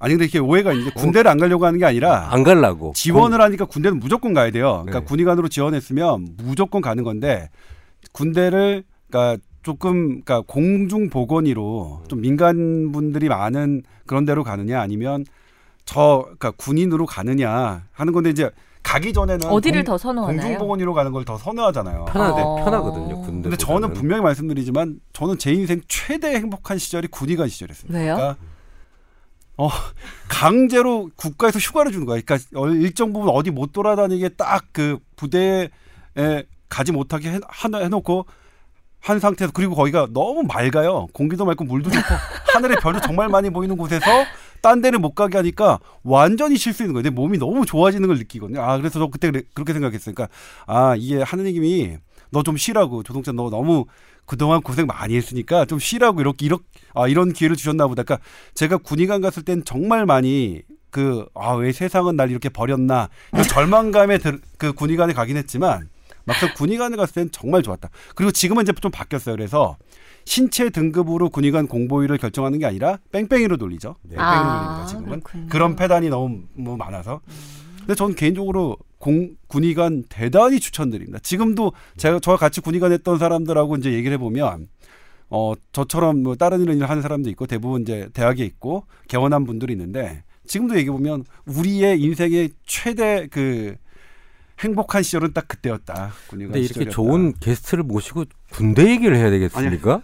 [0.00, 3.64] 아니 근데 이게 오해가 있는데 군대를 안 가려고 하는 게 아니라 안 가려고 지원을 하니까
[3.64, 4.82] 군대는 무조건 가야 돼요.
[4.84, 5.04] 그러니까 네.
[5.06, 7.48] 군의관으로 지원했으면 무조건 가는 건데
[8.12, 15.24] 군대를 그러니까 조금 그러니까 공중 보건의로 좀 민간 분들이 많은 그런 데로 가느냐 아니면
[15.84, 18.50] 저 그러니까 군인으로 가느냐 하는 건데 이제
[18.88, 20.40] 가기 전에는 어디를 공- 더 선호하나요?
[20.40, 22.06] 공중보건의로 가는 걸 더 선호하잖아요.
[22.06, 22.64] 편하대 어.
[22.64, 23.20] 편하거든요.
[23.20, 23.42] 군대.
[23.50, 27.98] 근데 저는 분명히 말씀드리지만 저는 제 인생 최대 행복한 시절이 군의관 시절이었습니다.
[27.98, 28.14] 왜요?
[28.16, 28.36] 그러니까
[29.58, 29.68] 어
[30.28, 32.20] 강제로 국가에서 휴가를 주는 거야.
[32.24, 35.68] 그러니까 어, 일정 부분 어디 못 돌아다니게 딱 그 부대에
[36.68, 38.26] 가지 못하게 해, 하- 해놓고
[39.00, 41.06] 한 상태에서 그리고 거기가 너무 맑아요.
[41.12, 42.06] 공기도 맑고 물도 좋고
[42.54, 44.04] 하늘에 별도 정말 많이 보이는 곳에서
[44.62, 47.02] 딴 데를 못 가게 하니까 완전히 쉴수 있는 거예요.
[47.04, 48.60] 내 몸이 너무 좋아지는 걸 느끼거든요.
[48.62, 50.14] 아 그래서 저 그때 그렇게 생각했어요.
[50.14, 50.28] 그러니까
[50.66, 51.96] 아 이게 하느님이
[52.30, 53.86] 너 좀 쉬라고 조동찬 너 너무
[54.26, 58.02] 그동안 고생 많이 했으니까 좀 쉬라고 이렇게 이렇게 아 이런 기회를 주셨나 보다.
[58.02, 63.08] 그러니까 제가 군의관 갔을 땐 정말 많이 그 아 왜 세상은 날 이렇게 버렸나
[63.50, 65.88] 절망감에 들, 그 군의관에 가긴 했지만
[66.24, 67.88] 막상 군의관에 갔을 땐 정말 좋았다.
[68.14, 69.34] 그리고 지금은 이제 좀 바뀌었어요.
[69.36, 69.76] 그래서
[70.28, 73.96] 신체 등급으로 군의관 공보위를 결정하는 게 아니라 뺑뺑이로 돌리죠.
[74.02, 74.16] 네.
[74.16, 74.86] 뺑뺑이로 아, 돌립니다.
[74.86, 75.48] 지금은 그렇군요.
[75.48, 77.22] 그런 패단이 너무 뭐 많아서.
[77.78, 81.18] 근데 저는 개인적으로 공, 군의관 대단히 추천드립니다.
[81.22, 84.68] 지금도 제가 저와 같이 군의관 했던 사람들하고 이제 얘기를 해보면
[85.30, 90.24] 어 저처럼 뭐 다른 일을 하는 사람도 있고 대부분 이제 대학에 있고 개원한 분들이 있는데
[90.46, 93.76] 지금도 얘기해 보면 우리의 인생의 최대 그
[94.60, 96.12] 행복한 시절은 딱 그때였다.
[96.28, 96.94] 군의관 근데 이렇게 시절이었다.
[96.94, 100.02] 좋은 게스트를 모시고 군대 얘기를 해야 되겠습니까?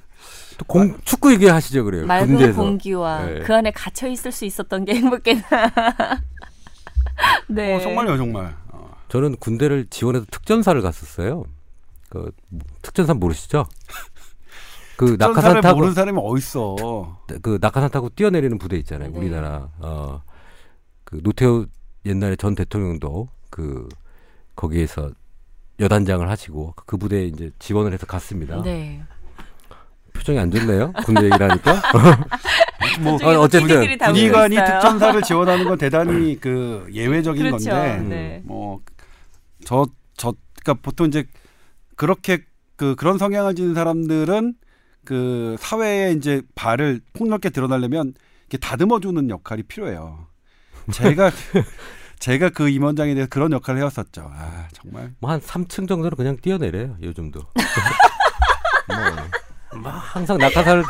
[0.58, 2.06] 또 공, 축구 얘기 하시죠 그래요.
[2.06, 2.62] 맑은 군대에서.
[2.62, 3.40] 공기와 네.
[3.40, 5.42] 그 안에 갇혀 있을 수 있었던 게 행복했나.
[7.48, 7.76] 네.
[7.76, 8.56] 어, 정말요, 정말.
[8.70, 8.96] 어.
[9.08, 11.44] 저는 군대를 지원해서 특전사를 갔었어요.
[12.08, 12.30] 그
[12.82, 13.66] 특전사 모르시죠?
[14.96, 17.18] 그 낙하산 타고 모르는 사람이 어딨어.
[17.42, 19.10] 그 낙하산 타고 뛰어내리는 부대 있잖아요.
[19.10, 19.18] 네.
[19.18, 20.22] 우리나라 어
[21.04, 21.66] 그 노태우
[22.06, 23.88] 옛날에 전 대통령도 그
[24.56, 25.10] 거기에서
[25.80, 28.62] 여단장을 하시고 그 부대에 이제 지원을 해서 갔습니다.
[28.62, 29.02] 네.
[30.14, 30.92] 표정이 안 좋네요.
[31.04, 31.82] 군대 얘기를 하니까.
[33.00, 34.56] 뭐 저쪽에서 어쨌든 군의관이.
[34.56, 37.70] 특전사를 지원하는 건 대단히 그 예외적인 그렇죠.
[37.70, 38.42] 건데 네.
[38.44, 41.24] 뭐저저 그러니까 보통 이제
[41.96, 42.44] 그렇게
[42.76, 44.54] 그 그런 성향을 지닌 사람들은
[45.04, 48.14] 그 사회에 이제 발을 폭넓게 드러내려면
[48.48, 50.26] 이렇게 다듬어 주는 역할이 필요해요.
[50.92, 51.30] 제가
[52.20, 54.30] 제가 그 임원장에 대해서 그런 역할을 해왔었죠.
[54.34, 56.96] 아 정말 뭐 한 3층 정도로 그냥 뛰어내려요.
[57.02, 57.40] 요즘도.
[58.88, 58.96] 뭐,
[59.82, 60.84] 막 항상 낙하산을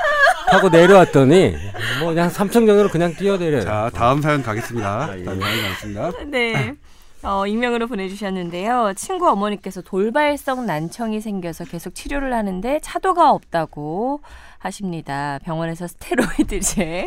[0.51, 1.57] 타고 내려왔더니
[2.01, 3.63] 뭐 그냥 3층 정도로 그냥 뛰어내려요.
[3.63, 5.05] 자 다음 사연 가겠습니다.
[5.05, 5.25] 아, 예.
[5.25, 6.11] 다음 사연 가겠습니다.
[6.27, 6.75] 네.
[7.23, 8.93] 어, 익명으로 보내주셨는데요.
[8.97, 14.21] 친구 어머니께서 돌발성 난청이 생겨서 계속 치료를 하는데 차도가 없다고
[14.59, 15.39] 하십니다.
[15.43, 17.07] 병원에서 스테로이드제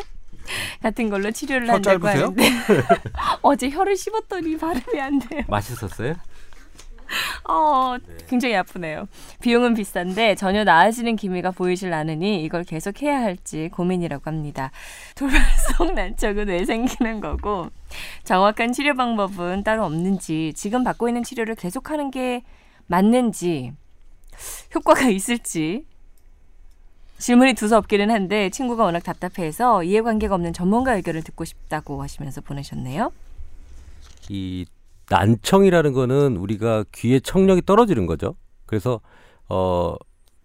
[0.81, 2.23] 같은 걸로 치료를 혀 한다고 짧으세요?
[2.25, 2.49] 하는데
[3.43, 5.43] 어제 혀를 씹었더니 발음이 안 돼요.
[5.47, 6.15] 맛있었어요?
[7.49, 9.07] 어, 굉장히 아프네요.
[9.41, 14.71] 비용은 비싼데 전혀 나아지는 기미가 보이질 않으니 이걸 계속 해야 할지 고민이라고 합니다.
[15.15, 17.69] 돌발성 난청은 왜 생기는 거고
[18.23, 22.43] 정확한 치료 방법은 따로 없는지 지금 받고 있는 치료를 계속하는 게
[22.87, 23.73] 맞는지
[24.75, 25.85] 효과가 있을지
[27.19, 33.11] 질문이 두서없기는 한데 친구가 워낙 답답해서 이해관계가 없는 전문가 의견을 듣고 싶다고 하시면서 보내셨네요.
[34.29, 34.65] 이
[35.09, 38.35] 난청이라는 거는 우리가 귀에 청력이 떨어지는 거죠.
[38.65, 38.99] 그래서
[39.49, 39.95] 어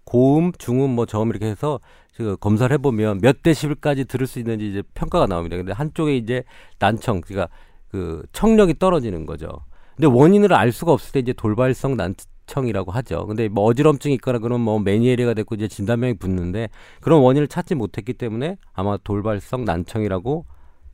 [0.05, 1.81] 고음, 중음, 뭐 저음 이렇게 해서
[2.15, 5.57] 그 검사를 해보면 몇 데시벨까지 들을 수 있는지 이제 평가가 나옵니다.
[5.57, 6.45] 근데 한쪽에 이제
[6.79, 7.49] 난청, 그러니까
[7.89, 9.49] 그 청력이 떨어지는 거죠.
[9.97, 13.27] 근데 원인을 알 수가 없을 때 이제 돌발성 난청이라고 하죠.
[13.27, 16.69] 근데 뭐 어지럼증이 있거나 그런 뭐 매니에리가 됐고 이제 진단명이 붙는데
[17.01, 20.47] 그런 원인을 찾지 못했기 때문에 아마 돌발성 난청이라고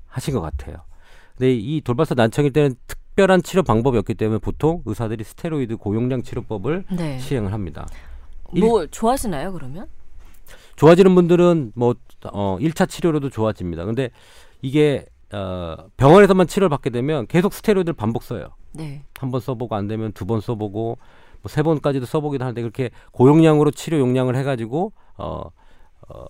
[0.07, 0.76] 하신 것 같아요.
[1.37, 6.22] 근데 이 돌발성 난청일 때는 특 별한 치료 방법이 없기 때문에 보통 의사들이 스테로이드 고용량
[6.22, 7.18] 치료법을 네.
[7.18, 7.88] 시행을 합니다.
[8.57, 9.88] 뭐 좋아지나요 그러면?
[10.76, 11.96] 좋아지는 분들은 뭐
[12.33, 13.85] 어, 1차 치료로도 좋아집니다.
[13.87, 14.11] 근데
[14.62, 18.50] 이게 어, 병원에서만 치료를 받게 되면 계속 스테로이드를 반복 써요.
[18.72, 19.02] 네.
[19.18, 20.98] 한 번 써보고 안 되면 두 번 써보고
[21.42, 25.42] 뭐 세 번까지도 써보기도 하는데 그렇게 고용량으로 치료 용량을 해가지고 어,
[26.09, 26.24] 어,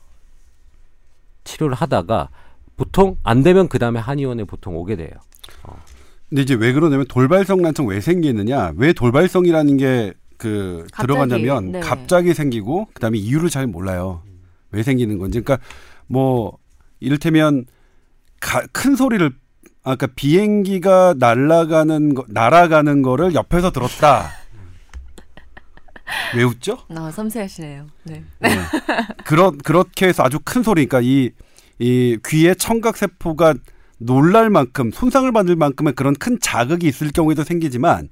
[1.45, 2.31] 치료를 하다가
[2.79, 5.11] 보통 안 되면 그 다음에 한의원에 보통 오게 돼요.
[6.29, 8.73] 근데 이제 왜 그러냐면 돌발성 난청 왜 생기느냐?
[8.77, 11.81] 왜 돌발성이라는 게 그 들어가냐면 네.
[11.81, 14.23] 갑자기 생기고 그다음에 이유를 잘 몰라요.
[14.71, 15.41] 왜 생기는 건지.
[15.41, 15.65] 그러니까
[16.07, 16.57] 뭐
[17.01, 17.67] 이를테면
[18.41, 19.31] 가, 큰 소리를
[19.83, 24.31] 아까 비행기가 날아가는 거 날아가는 거를 옆에서 들었다.
[26.37, 26.79] 왜 웃죠?
[26.95, 27.87] 아, 섬세하시네요.
[28.05, 28.23] 네.
[28.39, 28.49] 네.
[29.25, 31.31] 그렇 그렇게 해서 아주 큰 소리, 그러니까 이,
[31.79, 33.55] 이 귀의 청각 세포가
[33.99, 38.09] 놀랄 만큼 손상을 받을 만큼의 그런 큰 자극이 있을 경우에도 생기지만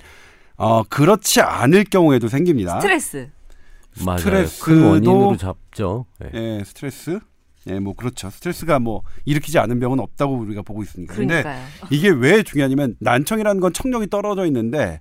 [0.56, 2.80] 어 그렇지 않을 경우에도 생깁니다.
[2.80, 3.30] 스트레스.
[3.94, 6.06] 스트레스도- 큰 원인으로 잡죠.
[6.18, 6.30] 네.
[6.34, 7.18] 예, 스트레스.
[7.68, 8.30] 예, 뭐 그렇죠.
[8.30, 11.14] 스트레스가 뭐 일으키지 않은 병은 없다고 우리가 보고 있으니까.
[11.14, 11.66] 근데 그러니까요.
[11.90, 15.00] 이게 왜 중요하냐면 난청이라는 건 청력이 떨어져 있는데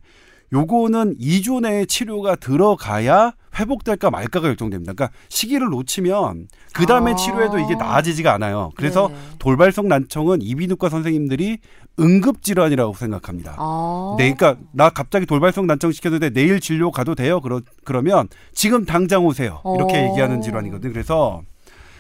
[0.54, 4.94] 요거는 2주 내에 치료가 들어가야 회복될까 말까가 결정됩니다.
[4.94, 7.16] 그러니까 시기를 놓치면 그 다음에 아.
[7.16, 8.72] 치료해도 이게 나아지지가 않아요.
[8.76, 9.16] 그래서 네.
[9.40, 11.60] 돌발성 난청은 이비인후과 선생님들이
[12.00, 13.56] 응급 질환이라고 생각합니다.
[13.58, 14.16] 아.
[14.18, 17.40] 네, 그러니까 나 갑자기 돌발성 난청 시켰는데 내일 진료 가도 돼요?
[17.42, 19.62] 그러, 그러면 지금 당장 오세요.
[19.76, 20.10] 이렇게 어.
[20.10, 20.92] 얘기하는 질환이거든요.
[20.92, 21.42] 그래서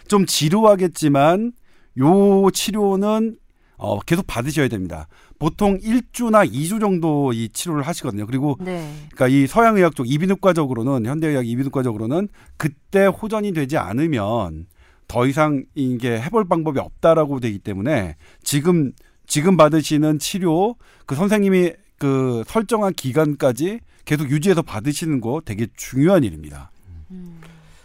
[0.07, 1.53] 좀 지루하겠지만
[1.99, 3.37] 요 치료는
[3.77, 5.07] 어, 계속 받으셔야 됩니다.
[5.39, 8.25] 보통 1주나 2주 정도 이 치료를 하시거든요.
[8.25, 8.89] 그리고 네.
[9.11, 14.67] 그러니까 이 서양 의학 쪽 이비인후과적으로는 현대 의학 이비인후과적으로는 그때 호전이 되지 않으면
[15.07, 18.91] 더 이상 이게 해볼 방법이 없다라고 되기 때문에 지금
[19.27, 20.75] 지금 받으시는 치료
[21.05, 26.71] 그 선생님이 그 설정한 기간까지 계속 유지해서 받으시는 거 되게 중요한 일입니다.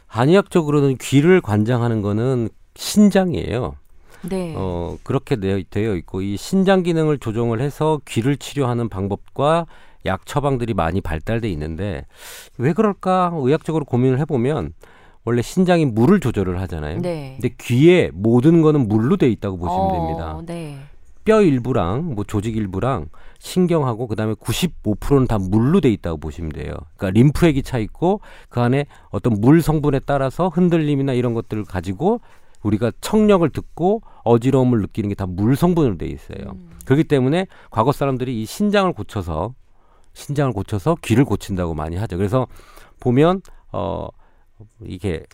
[0.07, 3.77] 한의학적으로는 귀를 관장하는 거는 신장이에요.
[4.23, 4.55] 네.
[4.57, 9.67] 어, 그렇게 되어, 있고 이 신장 기능을 조정을 해서 귀를 치료하는 방법과
[10.07, 12.07] 약 처방들이 많이 발달돼 있는데
[12.59, 14.73] 왜 그럴까 의학적으로 고민을 해보면
[15.25, 17.01] 원래 신장이 물을 조절을 하잖아요.
[17.01, 17.39] 네.
[17.41, 20.43] 근데 귀에 모든 거는 물로 돼 있다고 보시면 어, 됩니다.
[20.47, 20.79] 네.
[21.25, 23.07] 뼈 일부랑 뭐 조직 일부랑
[23.39, 26.73] 신경하고 그다음에 95%는 다 물로 돼 있다고 보시면 돼요.
[26.97, 32.21] 그러니까 림프액이 차 있고 그 안에 어떤 물 성분에 따라서 흔들림이나 이런 것들을 가지고
[32.63, 36.53] 우리가 청력을 듣고 어지러움을 느끼는 게 다 물 성분으로 돼 있어요.
[36.53, 36.71] 음.
[36.85, 39.55] 그렇기 때문에 과거 사람들이 이 신장을 고쳐서
[40.13, 42.17] 신장을 고쳐서 귀를 고친다고 많이 하죠.
[42.17, 42.47] 그래서
[43.01, 43.43] 보면
[43.73, 44.09] 어
[44.85, 45.25] 이게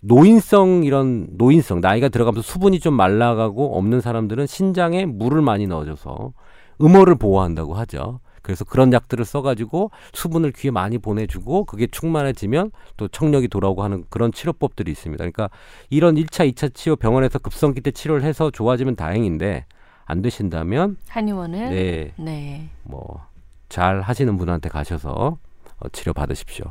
[0.00, 6.32] 노인성 이런 노인성 나이가 들어가면서 수분이 좀 말라가고 없는 사람들은 신장에 물을 많이 넣어줘서
[6.80, 8.20] 음호를 보호한다고 하죠.
[8.42, 14.32] 그래서 그런 약들을 써가지고 수분을 귀에 많이 보내주고 그게 충만해지면 또 청력이 돌아오고 하는 그런
[14.32, 15.22] 치료법들이 있습니다.
[15.22, 15.50] 그러니까
[15.90, 19.66] 이런 1차, 2차 치료 병원에서 급성기 때 치료를 해서 좋아지면 다행인데
[20.06, 22.68] 안 되신다면 한의원을 네, 네.
[22.82, 23.30] 뭐
[23.70, 25.38] 잘 하시는 분한테 가셔서
[25.78, 26.66] 어, 치료 받으십시오.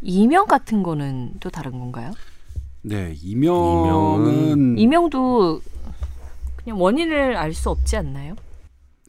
[0.00, 2.12] 이명 같은 거는 또 다른 건가요?
[2.82, 5.60] 네, 이명은 이명도
[6.56, 8.34] 그냥 원인을 알 수 없지 않나요?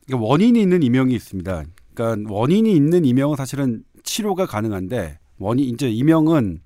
[0.05, 1.63] 그러니까 원인이 있는 이명이 있습니다.
[1.93, 6.61] 그러니까 원인이 있는 이명은 사실은 치료가 가능한데 원인 이제 이명은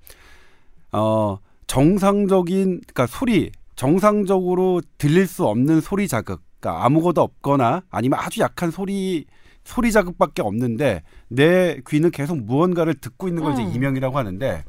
[0.92, 8.40] 어 정상적인 그러니까 소리 정상적으로 들릴 수 없는 소리 자극 그러니까 아무것도 없거나 아니면 아주
[8.40, 9.26] 약한 소리
[9.64, 13.72] 소리 자극밖에 없는데 내 귀는 계속 무언가를 듣고 있는 걸 이제 음.
[13.74, 14.64] 이명이라고 하는데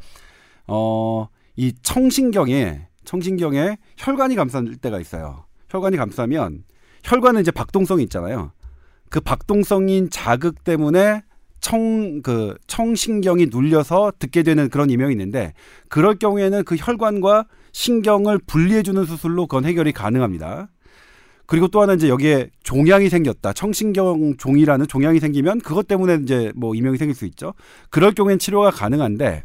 [0.68, 5.46] 어 이 청신경에 청신경에 혈관이 감쌀 때가 있어요.
[5.70, 6.64] 혈관이 감싸면
[7.04, 8.52] 혈관은 이제 박동성이 있잖아요.
[9.10, 11.22] 그 박동성인 자극 때문에
[11.60, 15.54] 청 그 청신경이 눌려서 듣게 되는 그런 이명이 있는데
[15.90, 20.70] 그럴 경우에는 그 혈관과 신경을 분리해 주는 수술로 그건 해결이 가능합니다.
[21.46, 23.54] 그리고 또 하나 이제 여기에 종양이 생겼다.
[23.54, 27.54] 청신경 종이라는 종양이 생기면 그것 때문에 이제 뭐 이명이 생길 수 있죠.
[27.90, 29.44] 그럴 경우엔 치료가 가능한데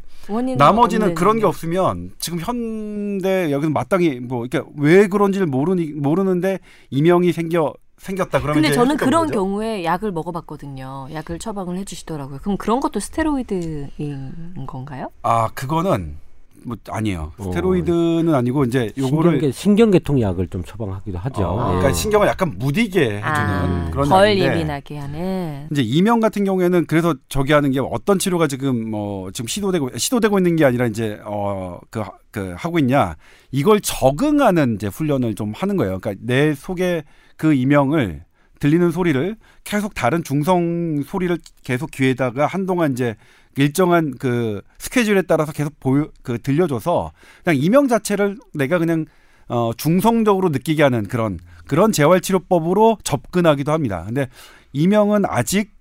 [0.57, 6.59] 나머지는 그런 게 없으면 지금 현대 여기서 마땅히 뭐 이렇게 왜 그런지를 모르니 모르는데
[6.89, 9.39] 이명이 생겨 생겼다 그러면 근데 이제 저는 그런 거죠?
[9.39, 11.07] 경우에 약을 먹어봤거든요.
[11.13, 12.39] 약을 처방을 해주시더라고요.
[12.41, 15.09] 그럼 그런 것도 스테로이드인 건가요?
[15.23, 16.17] 아 그거는
[16.65, 17.31] 뭐 아니에요.
[17.37, 17.43] 어.
[17.43, 21.43] 스테로이드는 아니고 이제 요거를 신경계, 신경계통 약을 좀 처방하기도 하죠.
[21.43, 21.77] 어, 예.
[21.77, 25.67] 그러니까 신경을 약간 무디게 해주는 아, 그런 덜 예민하게 하는.
[25.71, 30.39] 이제 이명 같은 경우에는 그래서 저기 하는 게 어떤 치료가 지금 뭐 지금 시도되고 시도되고
[30.39, 33.15] 있는 게 아니라 이제 어그 그 하고 있냐
[33.51, 35.99] 이걸 적응하는 이제 훈련을 좀 하는 거예요.
[35.99, 37.03] 그러니까 내 속에
[37.37, 38.23] 그 이명을
[38.59, 43.15] 들리는 소리를 계속 다른 중성 소리를 계속 귀에다가 한동안 이제
[43.57, 47.11] 일정한 그 스케줄에 따라서 계속 보여 그 들려줘서
[47.43, 49.05] 그냥 이명 자체를 내가 그냥
[49.49, 54.03] 어 중성적으로 느끼게 하는 그런 그런 재활 치료법으로 접근하기도 합니다.
[54.05, 54.29] 근데
[54.71, 55.71] 이명은 아직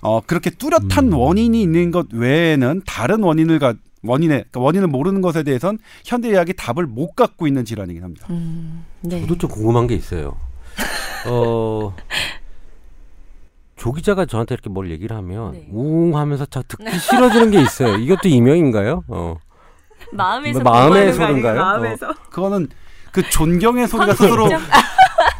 [0.00, 1.12] 어 그렇게 뚜렷한 음.
[1.12, 6.86] 원인이 있는 것 외에는 다른 원인을 가 원인의 그러니까 원인을 모르는 것에 대해선 현대의학이 답을
[6.86, 8.26] 못 갖고 있는 질환이긴 합니다.
[8.30, 9.20] 음, 네.
[9.20, 10.36] 저도 좀 궁금한 게 있어요.
[11.26, 11.94] 어,
[13.76, 15.66] 조 기자가 저한테 이렇게 뭘 얘기를 하면 네.
[15.72, 17.96] 우웅 하면서 자 듣기 싫어지는 게 있어요.
[17.96, 19.04] 이것도 이명인가요?
[19.08, 19.36] 어.
[20.12, 21.12] 마음에서 마음의 아니에요?
[21.14, 21.54] 소린가요?
[21.60, 22.12] 마음에서.
[22.30, 22.68] 그거는
[23.12, 24.48] 그 존경의 소리가 스스로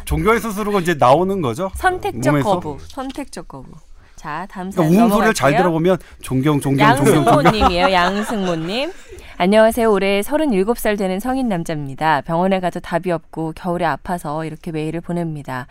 [0.05, 1.71] 존경의 스스로가 이제 나오는 거죠.
[1.75, 2.49] 선택적 몸에서?
[2.59, 2.77] 거부.
[2.81, 3.71] 선택적 거부.
[4.15, 5.55] 자, 다음 그러니까 사연 우웅 소리를 잘.
[5.57, 7.91] 들어보면 존경 존경 존경 존경 양승모님이에요.
[7.91, 8.91] 양승모님.
[9.37, 9.91] 안녕하세요.
[9.91, 12.21] 올해 37살 되는 성인 남자입니다.
[12.21, 15.67] 병원에 가도 답이 없고 겨울에 아파서 이렇게 메일을 보냅니다.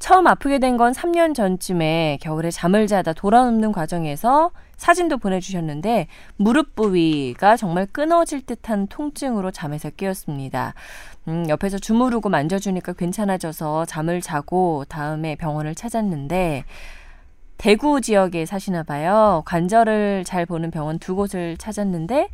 [0.00, 7.56] 처음 아프게 된 건 3년 전쯤에 겨울에 잠을 자다 돌아눕는 과정에서 사진도 보내주셨는데 무릎 부위가
[7.56, 10.74] 정말 끊어질 듯한 통증으로 잠에서 깨었습니다.
[11.28, 16.64] 음, 옆에서 주무르고 만져주니까 괜찮아져서 잠을 자고 다음에 병원을 찾았는데
[17.58, 19.42] 대구 지역에 사시나 봐요.
[19.44, 22.28] 관절을 잘 보는 병원 두 곳을 찾았는데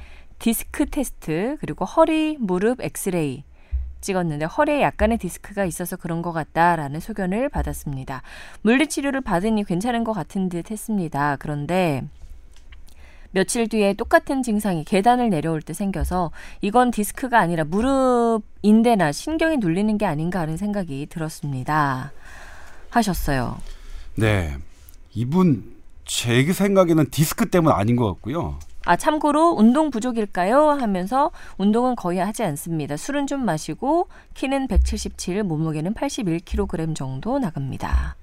[0.44, 3.44] 디스크 테스트 그리고 허리, 무릎 엑스레이
[4.02, 8.20] 찍었는데 허리에 약간의 디스크가 있어서 그런 것 같다라는 소견을 받았습니다.
[8.60, 11.36] 물리치료를 받으니 괜찮은 것 같은 듯 했습니다.
[11.40, 12.04] 그런데
[13.30, 16.30] 며칠 뒤에 똑같은 증상이 계단을 내려올 때 생겨서
[16.60, 22.12] 이건 디스크가 아니라 무릎 인대나 신경이 눌리는 게 아닌가 하는 생각이 들었습니다.
[22.90, 23.56] 하셨어요.
[24.16, 24.58] 네.
[25.14, 25.74] 이분
[26.04, 28.58] 제 생각에는 디스크 때문 아닌 것 같고요.
[28.84, 30.70] 아, 참고로 운동 부족일까요?
[30.70, 32.96] 하면서 운동은 거의 하지 않습니다.
[32.96, 38.16] 술은 좀 마시고 키는 177, 몸무게는 81kg 정도 나갑니다.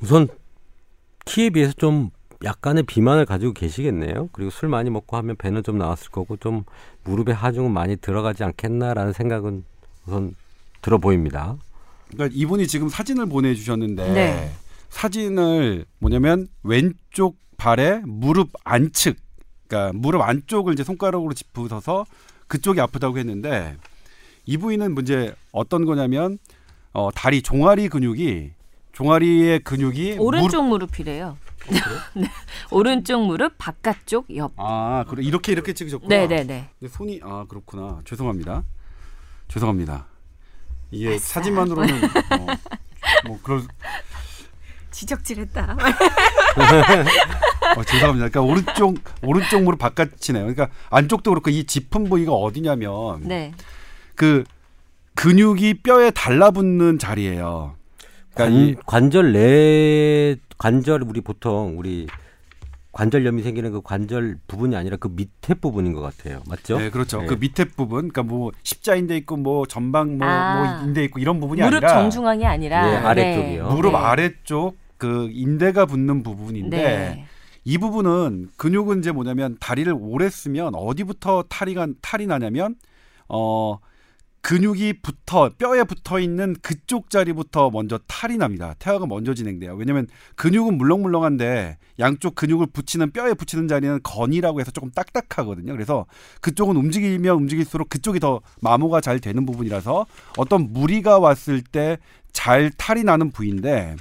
[0.00, 0.28] 우선
[1.24, 2.10] 키에 비해서 좀
[2.44, 4.28] 약간의 비만을 가지고 계시겠네요.
[4.32, 6.64] 그리고 술 많이 먹고 하면 배는 좀 나왔을 거고 좀
[7.04, 9.64] 무릎에 하중은 많이 들어가지 않겠나라는 생각은
[10.06, 10.34] 우선
[10.80, 11.56] 들어 보입니다.
[12.10, 14.50] 그러니까 이분이 지금 사진을 보내주셨는데 네.
[14.90, 19.16] 사진을 뭐냐면 왼쪽 발에 무릎 안측,
[19.68, 22.06] 그러니까 무릎 안쪽을 이제 손가락으로 짚으셔서
[22.48, 23.76] 그쪽이 아프다고 했는데
[24.46, 26.38] 이 부위는 문제 어떤 거냐면
[26.92, 28.50] 어, 다리 종아리 근육이
[28.90, 31.38] 종아리의 근육이 오른쪽 무릎, 무릎이래요.
[32.16, 32.26] 네.
[32.72, 34.52] 오른쪽 무릎 바깥쪽 옆.
[34.56, 36.08] 아 그래 이렇게 이렇게 찍으셨구나.
[36.08, 36.68] 네 네네.
[36.80, 38.64] 근데 손이 아 그렇구나 죄송합니다
[39.46, 40.06] 죄송합니다
[40.90, 41.16] 이게.
[41.16, 42.46] 사진만으로는 어,
[43.28, 43.62] 뭐 그럴
[44.92, 45.76] 지적질했다.
[47.76, 53.52] 어, 죄송합니다 그러니까 오른쪽 오른쪽 무릎 바깥이네요 그러니까 안쪽도 그렇고 이 짚은 부위가 어디냐면 네.
[54.14, 54.44] 그
[55.14, 57.76] 근육이 뼈에 달라붙는 자리예요
[58.34, 62.06] 그러니까 이 관, 관절 내 관절 우리 보통 우리
[62.92, 66.42] 관절염이 생기는 그 관절 부분이 아니라 그 밑에 부분인 것 같아요.
[66.46, 66.78] 맞죠?
[66.78, 67.22] 네, 그렇죠.
[67.22, 67.26] 네.
[67.26, 70.78] 그 밑에 부분, 그러니까 뭐 십자인대 있고 뭐 전방 뭐, 아.
[70.78, 73.68] 뭐 인대 있고 이런 부분이 무릎 아니라 정중앙이 아니라 네, 아래쪽이요.
[73.68, 73.98] 무릎 네.
[73.98, 77.24] 아래쪽 그 인대가 붙는 부분인데 네.
[77.64, 82.74] 이 부분은 근육은 이제 뭐냐면 다리를 오래 쓰면 어디부터 탈이 간 탈이 나냐면
[83.28, 83.78] 어
[84.42, 88.74] 근육이 붙어 뼈에 붙어 있는 그쪽 자리부터 먼저 탈이 납니다.
[88.78, 89.74] 태화가 먼저 진행돼요.
[89.74, 95.72] 왜냐면 근육은 물렁물렁한데 양쪽 근육을 붙이는 뼈에 붙이는 자리는 건이라고 해서 조금 딱딱하거든요.
[95.72, 96.06] 그래서
[96.40, 101.98] 그쪽은 움직이면 움직일수록 그쪽이 더 마모가 잘 되는 부분이라서 어떤 무리가 왔을 때
[102.32, 103.96] 잘 탈이 나는 부위인데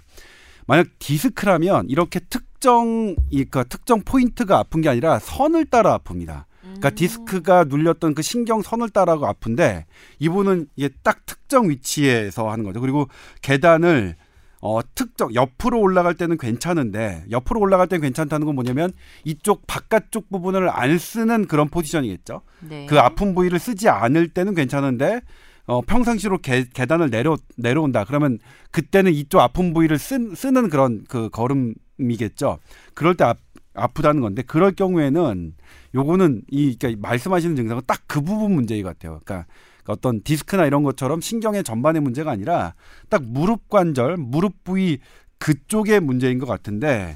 [0.66, 6.46] 만약 디스크라면 이렇게 특정 이 그러니까 특정 포인트가 아픈 게 아니라 선을 따라 아픕니다.
[6.62, 9.86] 그러니까 디스크가 눌렸던 그 신경 선을 따라가 아픈데
[10.20, 12.82] 이분은 이게 딱 특정 위치에서 하는 거죠.
[12.82, 13.08] 그리고
[13.42, 14.16] 계단을
[14.64, 18.92] 어 특정 옆으로 올라갈 때는 괜찮은데 옆으로 올라갈 때는 괜찮다는 건 뭐냐면
[19.24, 22.42] 이쪽 바깥쪽 부분을 안 쓰는 그런 포지션이겠죠.
[22.70, 22.86] 네.
[22.86, 25.22] 그 아픈 부위를 쓰지 않을 때는 괜찮은데
[25.66, 28.04] 어, 평상시로 계, 계단을 내려 내려온다.
[28.04, 28.40] 그러면
[28.72, 32.60] 그때는 이쪽 아픈 부위를 쓴, 쓰는 그런 그 걸음이겠죠.
[32.94, 33.26] 그럴 때
[33.74, 35.54] 아, 아프다는 건데 그럴 경우에는
[35.96, 39.22] 요거는 이 그러니까 말씀하시는 증상은 딱 그 부분 문제인 것 같아요.
[39.24, 39.48] 그러니까
[39.88, 42.74] 어떤 디스크나 이런 것처럼 신경의 전반의 문제가 아니라
[43.08, 45.00] 딱 무릎 관절, 무릎 부위
[45.40, 47.16] 그쪽의 문제인 것 같은데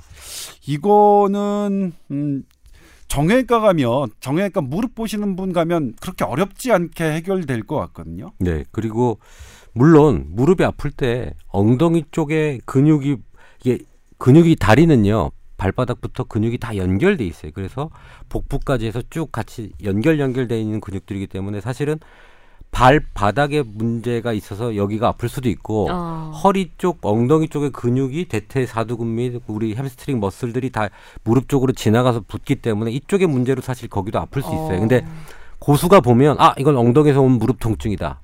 [0.68, 2.44] 이거는 음
[3.10, 8.32] 정형외과 가면 정형외과 무릎 보시는 분 가면 그렇게 어렵지 않게 해결될 것 같거든요.
[8.40, 8.64] 네.
[8.72, 9.20] 그리고
[9.74, 13.18] 물론 무릎이 아플 때 엉덩이 쪽에 근육이
[13.66, 13.80] 이게
[14.18, 15.32] 근육이 다리는요.
[15.58, 17.52] 발바닥부터 근육이 다 연결돼 있어요.
[17.54, 17.90] 그래서
[18.30, 22.00] 복부까지 해서 쭉 같이 연결 연결돼 있는 근육들이기 때문에 사실은
[22.72, 26.32] 발바닥에 문제가 있어서 여기가 아플 수도 있고 어.
[26.44, 30.90] 허리 쪽, 엉덩이 쪽의 근육이 대퇴사두근 및 우리 hamstring muscle들이 다
[31.24, 34.80] 무릎 쪽으로 지나가서 붙기 때문에 이쪽의 문제로 사실 거기도 아플 수 있어요.
[34.82, 35.06] 근데
[35.60, 38.20] 고수가 보면 아 이건 엉덩이에서 온 무릎 통증이다.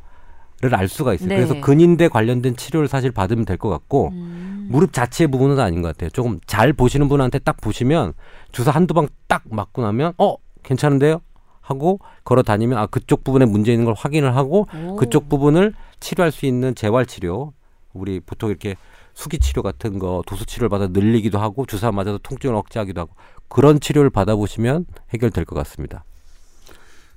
[0.64, 1.30] 를알 수가 있어요.
[1.30, 1.38] 네.
[1.38, 4.51] 그래서 근인대 관련된 치료를 사실 받으면 될 것 같고 음.
[4.72, 6.10] 무릎 자체의 부분은 아닌 것 같아요.
[6.12, 8.14] 조금 잘 보시는 분한테 딱 보시면
[8.52, 11.22] 주사 한두 방 딱 맞고 나면 어 괜찮은데요?
[11.62, 14.96] 하고 걸어 다니면 아 그쪽 부분에 문제 있는 걸 확인을 하고 오.
[14.98, 17.54] 그쪽 부분을 치료할 수 있는 재활 치료
[17.94, 18.76] 우리 보통 이렇게
[19.14, 23.14] 수기 치료 같은 거 도수 치료를 받아 늘리기도 하고 주사 맞아서 통증을 억제하기도 하고
[23.48, 26.04] 그런 치료를 받아보시면 해결될 것 같습니다.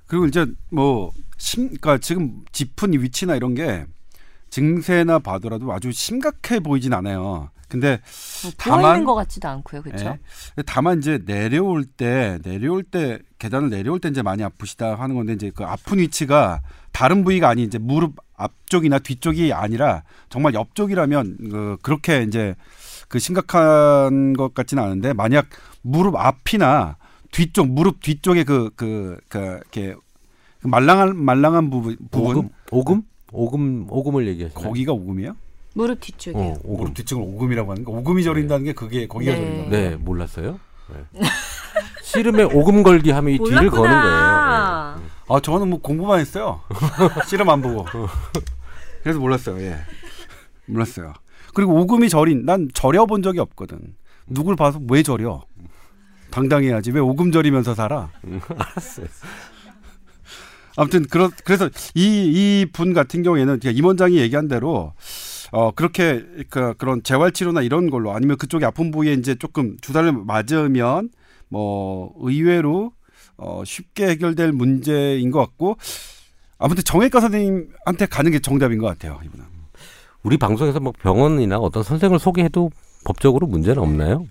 [0.06, 3.86] 그리고 이제 뭐 심, 그러니까 지금 짚은 이 위치나 이런 게
[4.54, 7.50] 증세나 봐더라도 아주 심각해 보이진 않아요.
[7.68, 7.98] 근데
[8.44, 10.16] 뭐 다만- 있는 것 같지도 않고요, 그렇죠?
[10.58, 10.62] 예.
[10.64, 15.50] 다만 이제 내려올 때 내려올 때 계단을 내려올 때 이제 많이 아프시다 하는 건데 이제
[15.52, 16.60] 그 아픈 위치가
[16.92, 22.54] 다른 부위가 아닌 이제 무릎 앞쪽이나 뒤쪽이 아니라 정말 옆쪽이라면 그 그렇게 이제
[23.08, 25.46] 그 심각한 것 같지는 않은데 만약
[25.82, 26.96] 무릎 앞이나
[27.32, 29.96] 뒤쪽 무릎 뒤쪽에 그 그 그 이렇게
[30.60, 33.02] 그 말랑한 말랑한 부분 부분 오금, 오금,
[33.34, 34.64] 오금, 오금을 얘기하시나요?
[34.64, 35.36] 거기가 오금이에요?
[35.74, 36.40] 무릎 뒤쪽이요.
[36.42, 36.76] 어, 오금.
[36.84, 39.38] 무릎 뒤쪽을 오금이라고 하는 거 오금이 저린다는 게 그게 거기가 네.
[39.38, 39.70] 저린다.
[39.70, 40.60] 네, 몰랐어요.
[40.88, 41.20] 네.
[42.02, 43.88] 씨름에 오금 걸기 하면 이 뒤를 거는 거예요.
[43.88, 45.00] 몰랐구나.
[45.28, 46.60] 아 저는 뭐 공부만 했어요.
[47.26, 47.84] 실험 안 보고.
[49.02, 49.60] 그래서 몰랐어요.
[49.62, 49.78] 예.
[50.66, 51.12] 몰랐어요.
[51.54, 53.78] 그리고 오금이 절인 난 절여 본 적이 없거든.
[54.28, 55.42] 누굴 봐서 왜 절여?
[56.30, 56.92] 당당해야지.
[56.92, 58.10] 왜 오금 절이면서 살아?
[58.22, 58.38] 네.
[58.56, 59.06] 알았어요.
[60.76, 64.92] 아무튼 그러, 그래서 이 이 분 같은 경우에는 임 원장이 얘기한 대로
[65.52, 70.10] 어 그렇게 그 그런 재활 치료나 이런 걸로 아니면 그쪽에 아픈 부위에 이제 조금 주사를
[70.12, 71.10] 맞으면
[71.48, 72.92] 뭐 의외로
[73.36, 75.76] 어 쉽게 해결될 문제인 것 같고
[76.58, 79.44] 아무튼 정형외과 선생님한테 가는 게 정답인 것 같아요 이분은.
[80.24, 82.70] 우리 방송에서 뭐 병원이나 어떤 선생을 소개해도
[83.04, 84.26] 법적으로 문제는 없나요?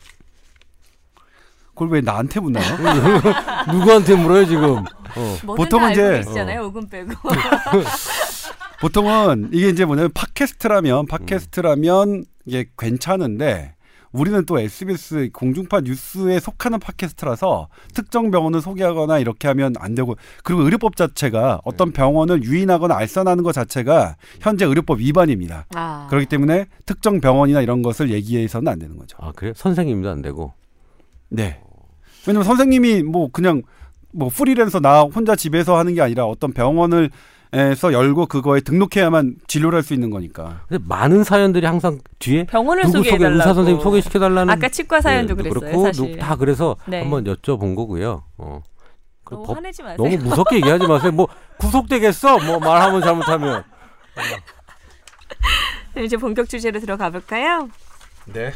[1.74, 2.64] 그걸 왜 나한테 묻나요?
[3.72, 4.78] 누구한테 물어요 지금?
[5.16, 5.38] 어.
[5.46, 6.66] 보통은 다 이제- 알고 계시잖아요.
[6.66, 7.12] 오금 빼고.
[8.82, 13.76] 보통은 이게 이제 뭐냐면 팟캐스트라면 팟캐스트라면 이게 괜찮은데
[14.12, 20.62] 우리는 또 SBS 공중파 뉴스에 속하는 팟캐스트라서 특정 병원을 소개하거나 이렇게 하면 안 되고 그리고
[20.62, 25.66] 의료법 자체가 어떤 병원을 유인하거나 알선하는 것 자체가 현재 의료법 위반입니다.
[25.74, 26.06] 아.
[26.12, 29.18] 그렇기 때문에 특정 병원이나 이런 것을 얘기해서는 안 되는 거죠.
[29.20, 29.54] 아 그래요?
[29.56, 30.54] 선생님도 안 되고.
[31.30, 31.60] 네.
[32.28, 33.62] 왜냐면 선생님이 뭐 그냥
[34.12, 37.10] 뭐 프리랜서 나 혼자 집에서 하는 게 아니라 어떤 병원을
[37.56, 40.62] 에서 열고 그거에 등록해야만 진료를 할 수 있는 거니까.
[40.68, 43.36] 근데 많은 사연들이 항상 뒤에 병원을 누구 소개 소개해달라고.
[43.38, 45.60] 의사 선생님 소개시켜 달라는 아까 치과 사연도 네, 그랬어요.
[45.70, 46.18] 그렇고 사실.
[46.18, 47.02] 다 그래서 네.
[47.02, 48.24] 한번 여쭤본 거고요.
[48.40, 48.62] 어.
[49.24, 49.98] 그 너무 법- 화내지 마세요.
[50.00, 51.12] 너무 무섭게 얘기하지 마세요.
[51.12, 51.28] 뭐
[51.60, 52.40] 구속되겠어?
[52.40, 53.64] 뭐 말하면 잘못하면.
[55.94, 57.70] 네, 이제 본격 주제로 들어가 볼까요?
[58.34, 58.52] 네.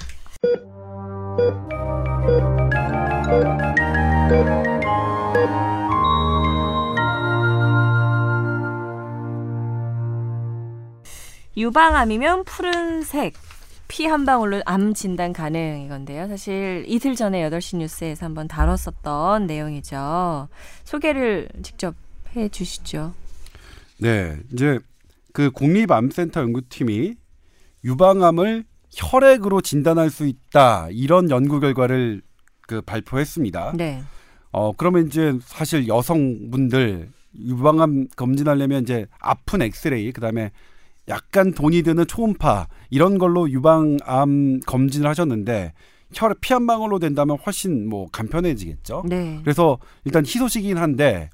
[11.58, 13.34] 유방암이면 푸른색
[13.88, 16.28] 피 한 방울로 암 진단 가능 이건데요.
[16.28, 20.50] 사실 이틀 전에 8시 뉴스에서 한번 다뤘었던 내용이죠.
[20.84, 21.96] 소개를 직접
[22.36, 23.14] 해 주시죠.
[24.00, 24.38] 네.
[24.54, 24.80] 이제
[25.34, 27.16] 그 국립암센터 연구팀이
[27.84, 32.22] 유방암을 혈액으로 진단할 수 있다 이런 연구 결과를
[32.68, 33.74] 그 발표했습니다.
[33.76, 34.04] 네.
[34.52, 37.10] 어 그러면 이제 사실 여성분들
[37.40, 40.52] 유방암 검진하려면 이제 아픈 엑스레이 그다음에
[41.08, 45.74] 약간 돈이 드는 초음파 이런 걸로 유방암 검진을 하셨는데
[46.14, 49.04] 혈액 피한 방울로 된다면 훨씬 뭐 간편해지겠죠.
[49.08, 49.40] 네.
[49.42, 51.30] 그래서 일단 희소식이긴 한데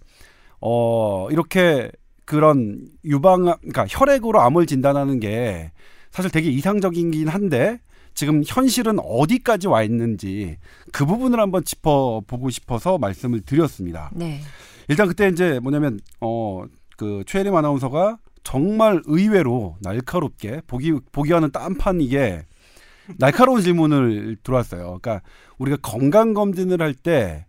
[0.61, 1.91] 어 이렇게
[2.25, 5.71] 그런 유방 그러니까 혈액으로 암을 진단하는 게
[6.11, 7.79] 사실 되게 이상적이긴 한데
[8.13, 10.57] 지금 현실은 어디까지 와 있는지
[10.91, 14.11] 그 부분을 한번 짚어보고 싶어서 말씀을 드렸습니다.
[14.13, 14.41] 네.
[14.87, 16.65] 일단 그때 이제 뭐냐면 어
[16.97, 22.45] 그 최혜림 아나운서가 정말 의외로 날카롭게 보기 보기와는 딴판 이게
[23.17, 24.99] 날카로운 질문을 들어왔어요.
[25.01, 25.21] 그러니까
[25.57, 27.45] 우리가 건강 검진을 할 때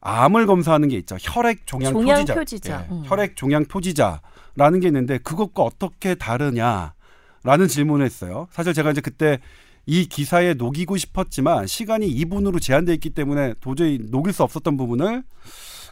[0.00, 1.16] 암을 검사하는 게 있죠.
[1.20, 2.34] 혈액 종양, 종양 표지자.
[2.34, 2.86] 표지자.
[2.90, 3.02] 예, 음.
[3.06, 8.48] 혈액 종양 표지자라는 게 있는데 그것과 어떻게 다르냐라는 질문을 했어요.
[8.50, 9.38] 사실 제가 이제 그때
[9.86, 15.24] 이 기사에 녹이고 싶었지만 시간이 2분으로 제한돼 있기 때문에 도저히 녹일 수 없었던 부분을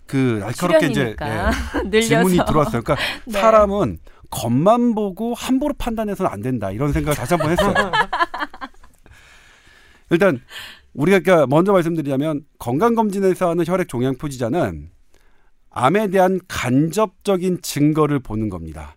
[0.06, 1.16] 그 날카롭게 이제
[1.92, 2.82] 예, 질문이 들어왔어요.
[2.82, 3.40] 그러니까 네.
[3.40, 3.98] 사람은
[4.30, 7.74] 겉만 보고 함부로 판단해서는 안 된다 이런 생각을 다시 한번 했어요.
[10.10, 10.40] 일단
[10.94, 14.90] 우리가 그러니까 먼저 말씀드리자면 건강검진에서 하는 혈액 종양 표지자는
[15.70, 18.96] 암에 대한 간접적인 증거를 보는 겁니다.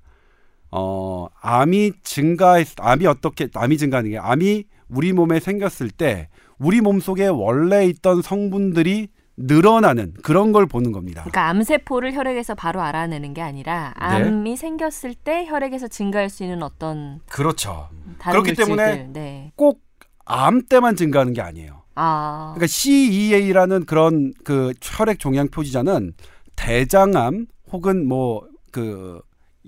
[0.72, 7.00] 어, 암이 증가했, 암이 어떻게, 암이 증가하는 게, 암이 우리 몸에 생겼을 때, 우리 몸
[7.00, 11.22] 속에 원래 있던 성분들이 늘어나는 그런 걸 보는 겁니다.
[11.24, 14.06] 그러니까 암세포를 혈액에서 바로 알아내는 게 아니라 네.
[14.06, 17.90] 암이 생겼을 때 혈액에서 증가할 수 있는 어떤 그렇죠.
[18.20, 18.64] 그렇기 물질들.
[18.66, 19.52] 때문에 네.
[19.56, 21.82] 꼭암 때만 증가하는 게 아니에요.
[21.96, 22.52] 아.
[22.54, 26.14] 그러니까 CEA라는 그런 그 혈액 종양 표지자는
[26.56, 29.22] 대장암 혹은 뭐 그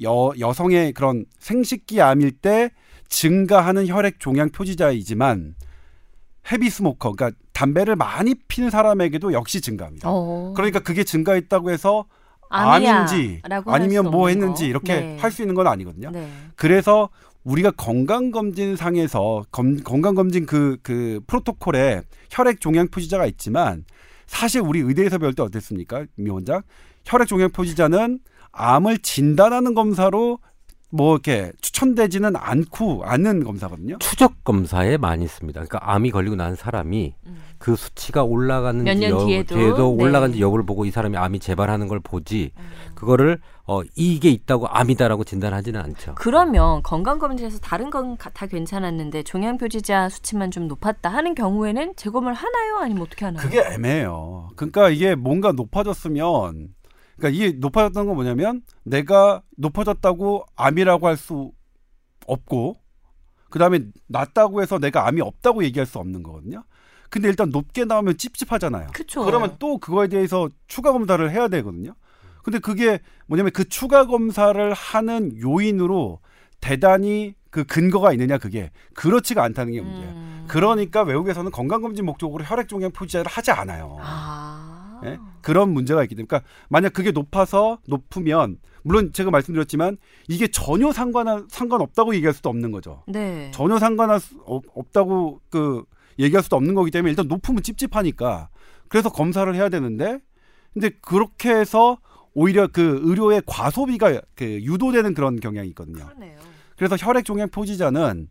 [0.03, 2.71] 여, 여성의 그런 생식기 암일 때
[3.09, 5.55] 증가하는 혈액 종양 표지자이지만
[6.51, 10.09] 헤비 스모커 그러니까 담배를 많이 피는 사람에게도 역시 증가합니다.
[10.11, 10.53] 어.
[10.55, 12.05] 그러니까 그게 증가했다고 해서
[12.49, 14.69] 암인지 아니면 수뭐 했는지 거.
[14.69, 15.17] 이렇게 네.
[15.19, 16.11] 할수 있는 건 아니거든요.
[16.11, 16.29] 네.
[16.55, 17.09] 그래서
[17.43, 23.85] 우리가 건강검진 상에서 검, 건강검진 그, 그 프로토콜에 혈액 종양 표지자가 있지만
[24.25, 26.05] 사실 우리 의대에서 배울 때 어땠습니까?
[26.15, 26.61] 미 원장?
[27.05, 28.19] 혈액 종양 표지자는
[28.51, 30.39] 암을 진단하는 검사로
[30.91, 33.97] 뭐 이렇게 추천되지는 않고 않는 검사거든요.
[33.99, 35.61] 추적 검사에 많이 씁니다.
[35.65, 37.41] 그러니까 암이 걸리고 난 사람이 음.
[37.57, 39.55] 그 수치가 올라가는지 몇년 여- 뒤에도?
[39.57, 40.03] 네.
[40.03, 42.63] 올라간지 여부를 보고 이 사람이 암이 재발하는 걸 보지 음.
[42.95, 46.15] 그거를 어 이게 있다고 암이다라고 진단하지는 않죠.
[46.15, 52.77] 그러면 건강검진에서 다른 건 다 괜찮았는데 종양표지자 수치만 좀 높았다 하는 경우에는 재검을 하나요?
[52.77, 53.41] 아니면 어떻게 하나요?
[53.43, 54.49] 그게 애매해요.
[54.55, 56.69] 그러니까 이게 뭔가 높아졌으면
[57.17, 61.51] 그러니까 이게 높아졌던 건 뭐냐면 내가 높아졌다고 암이라고 할 수
[62.27, 62.75] 없고
[63.49, 66.63] 그다음에 낮다고 해서 내가 암이 없다고 얘기할 수 없는 거거든요.
[67.09, 68.87] 근데 일단 높게 나오면 찝찝하잖아요.
[68.93, 69.23] 그쵸.
[69.23, 71.93] 그러면 또 그거에 대해서 추가 검사를 해야 되거든요.
[72.43, 76.19] 근데 그게 뭐냐면 그 추가 검사를 하는 요인으로
[76.59, 80.09] 대단히 그 근거가 있느냐 그게 그렇지가 않다는 게 문제예요.
[80.09, 80.45] 음.
[80.47, 83.97] 그러니까 외국에서는 건강검진 목적으로 혈액 종양 표지자를 하지 않아요.
[84.01, 84.64] 아.
[85.05, 85.19] 예?
[85.41, 89.97] 그런 문제가 있기 때문에 그러니까 만약 그게 높아서 높으면 물론 제가 말씀드렸지만
[90.27, 93.03] 이게 전혀 상관 상관없다고 얘기할 수도 없는 거죠.
[93.07, 93.49] 네.
[93.53, 93.77] 전혀
[94.45, 95.83] 없, 없다고 그
[96.19, 98.49] 얘기할 수도 없는 거기 때문에 일단 높으면 찝찝하니까
[98.87, 100.19] 그래서 검사를 해야 되는데
[100.73, 101.97] 근데 그렇게 해서
[102.33, 106.05] 오히려 그 의료의 과소비가 그 유도되는 그런 경향이 있거든요.
[106.05, 106.37] 그러네요.
[106.77, 108.27] 그래서 혈액 종양 표지자는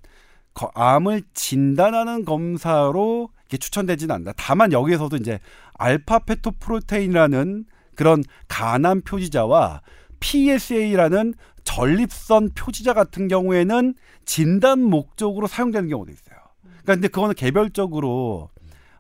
[0.53, 4.33] 거- 암을 진단하는 검사로 이렇게 추천되지는 않는다.
[4.37, 5.39] 다만 여기에서도 이제
[5.75, 7.65] 알파 페토 프로테인이라는
[7.95, 9.83] 그런 간암 표지자와
[10.21, 11.35] PSA라는
[11.65, 16.39] 전립선 표지자 같은 경우에는 진단 목적으로 사용되는 경우도 있어요.
[16.63, 18.51] 그러니까 근데 그거는 개별적으로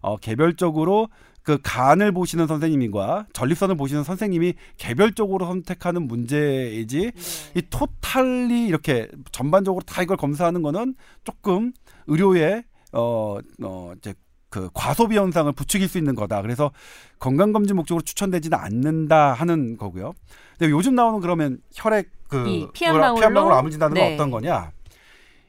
[0.00, 1.08] 어 개별적으로
[1.42, 7.12] 그 간을 보시는 선생님과 전립선을 보시는 선생님이 개별적으로 선택하는 문제이지
[7.54, 11.72] 이 토탈리 이렇게 전반적으로 다 이걸 검사하는 거는 조금
[12.06, 14.14] 의료에 어, 어 이제
[14.54, 16.40] 그 과소비 현상을 부추길 수 있는 거다.
[16.40, 16.70] 그래서
[17.18, 20.12] 건강 검진 목적으로 추천되지는 않는다 하는 거고요.
[20.56, 23.40] 근데 요즘 나오는 그러면 혈액 그이 피한 뭐라- 피한 방울로?
[23.48, 24.14] 방울 암을 진단은 네.
[24.14, 24.70] 어떤 거냐?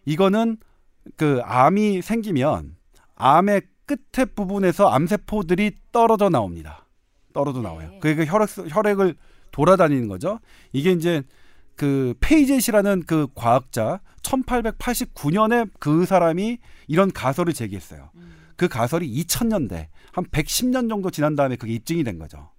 [0.06, 0.58] 이거는
[1.18, 2.76] 그 암이 생기면
[3.16, 6.88] 암의 끝에 부분에서 암세포들이 떨어져 나옵니다.
[7.32, 7.89] 떨어져 나와요.
[7.91, 7.99] 네.
[7.99, 9.14] 그게 혈액 혈액을
[9.51, 10.39] 돌아다니는 거죠.
[10.74, 11.22] 이게 이제
[11.76, 18.10] 그 페이젯이라는 그 과학자 1889년에 그 사람이 이런 가설을 제기했어요.
[18.56, 22.49] 그 가설이 2000년대 한 110년 정도 지난 다음에 그게 입증이 된 거죠.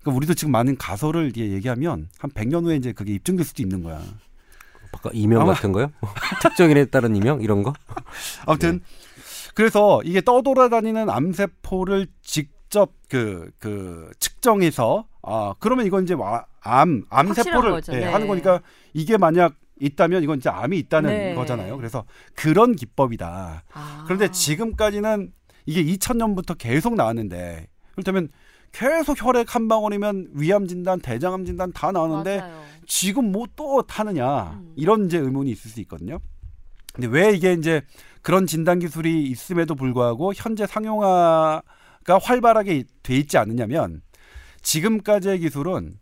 [0.00, 3.82] 그러니까 우리도 지금 많은 가설을 이제 얘기하면 한 100년 후에 이제 그게 입증될 수도 있는
[3.82, 4.02] 거야.
[4.92, 5.90] 아까 이명 아마- 같은 거요?
[6.42, 7.72] 특정인에 따른 이명 이런 거?
[8.46, 8.80] 아무튼
[9.54, 17.82] 그래서 이게 떠돌아다니는 암세포를 직접 그, 그 측정해서 아 그러면 이건 이제 와- 암 암세포를.
[17.90, 18.04] 예, 네.
[18.04, 18.60] 하는 거니까
[18.92, 21.34] 이게 만약 있다면 이건 이제 암이 있다는 네.
[21.34, 21.76] 거잖아요.
[21.76, 22.04] 그래서
[22.34, 23.64] 그런 기법이다.
[23.72, 24.02] 아.
[24.04, 25.32] 그런데 지금까지는
[25.66, 28.28] 이게 2000년부터 계속 나왔는데 그렇다면
[28.72, 32.64] 계속 혈액 한 방울이면 위암 진단, 대장암 진단 다 나오는데 맞아요.
[32.86, 34.72] 지금 뭐 또 타느냐 음.
[34.76, 36.18] 이런 이제 의문이 있을 수 있거든요.
[36.92, 37.82] 근데 왜 이게 이제
[38.22, 41.62] 그런 진단 기술이 있음에도 불구하고 현재 상용화가
[42.22, 44.02] 활발하게 돼 있지 않느냐면
[44.62, 45.94] 지금까지의 기술은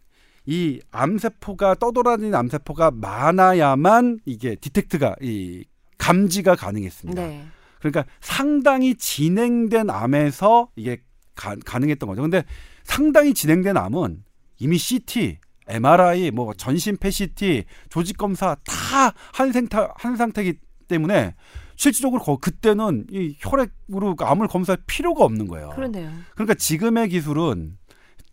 [0.47, 5.65] 이 암세포가 떠돌아다니는 암세포가 많아야만 이게 디텍트가 이
[5.99, 7.23] 감지가 가능했습니다.
[7.23, 7.45] 네.
[7.79, 11.01] 그러니까 상당히 진행된 암에서 이게
[11.35, 12.23] 가, 가능했던 거죠.
[12.23, 12.45] 근데
[12.85, 14.25] 상당히 진행된 암은
[14.59, 15.39] 이미 CT,
[15.69, 21.35] MRI, 뭐 전신 PET, 조직 검사 다한 상태 한 상태이기 때문에
[21.77, 25.71] 실질적으로 거- 그때는 이 혈액으로 암을 검사할 필요가 없는 거예요.
[25.71, 26.11] 그러네요.
[26.35, 27.79] 그러니까 지금의 기술은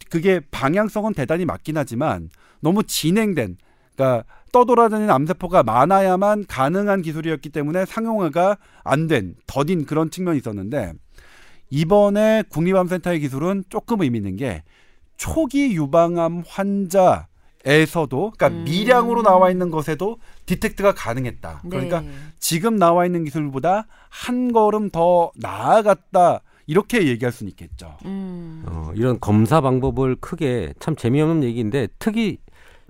[0.10, 2.30] 그게 방향성은 대단히 맞긴 하지만
[2.62, 3.58] 너무 진행된
[3.96, 10.94] 그러니까 떠돌아다니는 암세포가 많아야만 가능한 기술이었기 때문에 상용화가 안 된 더딘 그런 측면이 있었는데
[11.70, 14.64] 이번에 국립암센터의 기술은 조금 의미 있는 게
[15.18, 17.28] 초기 유방암 환자
[17.66, 18.64] 에서도 그러니까 음.
[18.64, 21.64] 미량으로 나와 있는 것에도 디텍트가 가능했다.
[21.70, 22.10] 그러니까 네.
[22.40, 26.40] 지금 나와 있는 기술보다 한 걸음 더 나아갔다
[26.70, 27.98] 이렇게 얘기할 수는 있겠죠.
[28.06, 28.64] 음.
[28.68, 32.38] 어, 이런 검사 방법을 크게 참 재미없는 얘기인데 특이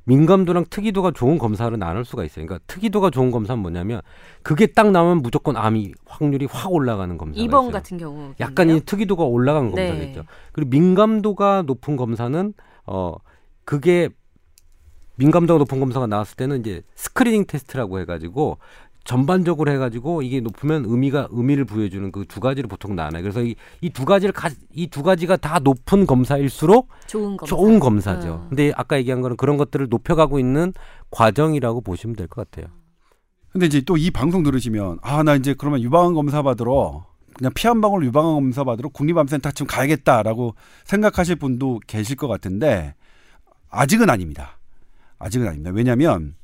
[0.03, 2.45] 민감도랑 특이도가 좋은 검사를 나눌 수가 있어요.
[2.45, 4.01] 그러니까 특이도가 좋은 검사는 뭐냐면
[4.43, 7.71] 그게 딱 나오면 무조건 암이 확률이 확 올라가는 검사가 2번 있어요.
[7.71, 9.87] 같은 경우 약간 이 특이도가 올라간 네.
[9.87, 10.23] 검사겠죠.
[10.51, 12.53] 그리고 민감도가 높은 검사는
[12.85, 13.15] 어
[13.63, 14.09] 그게
[15.15, 18.57] 민감도가 높은 검사가 나왔을 때는 이제 screening test라고 해가지고
[19.09, 23.23] 전반적으로 해가지고 이게 높으면 의미가 의미를 부여주는 그 두 가지를 보통 나눠요.
[23.23, 23.41] 그래서
[23.81, 24.35] 이이두 가지를
[24.75, 27.45] 이 두 가지가 다 높은 검사일수록 좋은 검사.
[27.47, 28.41] 좋은 검사죠.
[28.43, 28.49] 음.
[28.49, 30.73] 근데 아까 얘기한 거는 그런 것들을 높여가고 있는
[31.09, 32.71] 과정이라고 보시면 될 것 같아요.
[33.51, 37.65] 근데 이제 또 이 방송 들으시면 아 나 이제 그러면 유방암 검사 받으러 그냥 피
[37.67, 40.53] 한 방울 유방암 검사 받으러 국립암센터 지금 가야겠다라고
[40.83, 42.93] 생각하실 분도 계실 것 같은데
[43.71, 44.59] 아직은 아닙니다.
[45.17, 45.71] 아직은 아닙니다.
[45.73, 46.35] 왜냐하면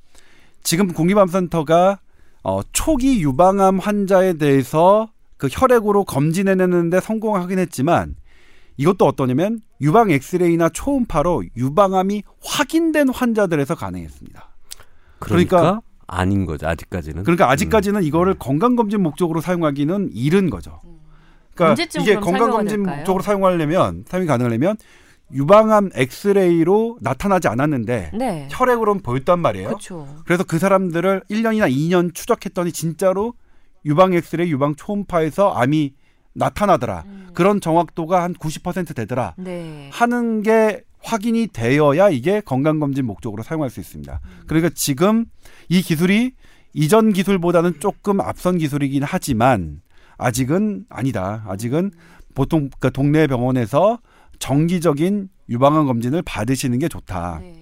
[0.64, 2.00] 지금 국립암센터가
[2.48, 8.16] 어, 초기 유방암 환자에 대해서 그 혈액으로 검진해내는데 성공하긴 했지만
[8.78, 14.48] 이것도 어떠냐면 유방 엑스레이나 초음파로 유방암이 확인된 환자들에서 가능했습니다.
[15.18, 16.68] 그러니까, 그러니까- 아닌 거죠.
[16.68, 17.24] 아직까지는.
[17.24, 20.82] 그러니까 아직까지는 이거를 건강검진 목적으로 사용하기는 이른 거죠.
[21.56, 22.84] 그러니까 언제쯤 이게 건강검진?
[22.84, 24.78] 목적으로 사용하려면 사용이 가능하려면
[25.32, 28.48] 유방암 엑스레이로 나타나지 않았는데 네.
[28.52, 29.68] 혈액으로는 보였단 말이에요.
[29.70, 30.08] 그렇죠.
[30.26, 33.34] 그래서 그 사람들을 1년이나 2년 추적했더니 진짜로
[33.86, 35.94] 유방 엑스레이, 유방 초음파에서 암이
[36.34, 37.04] 나타나더라.
[37.06, 37.28] 음.
[37.34, 39.34] 그런 정확도가 한 90% 되더라.
[39.38, 39.90] 네.
[39.92, 44.20] 하는 게 확인이 되어야 이게 건강검진 목적으로 사용할 수 있습니다.
[44.48, 45.26] 그러니까 지금
[45.70, 46.34] 이 기술이
[46.74, 49.82] 이전 기술보다는 조금 앞선 기술이긴 하지만
[50.18, 51.46] 아직은 아니다.
[51.48, 51.92] 아직은
[52.34, 54.00] 보통 그 동네 병원에서
[54.40, 57.40] 정기적인 유방암 검진을 받으시는 게 좋다.
[57.42, 57.54] 네.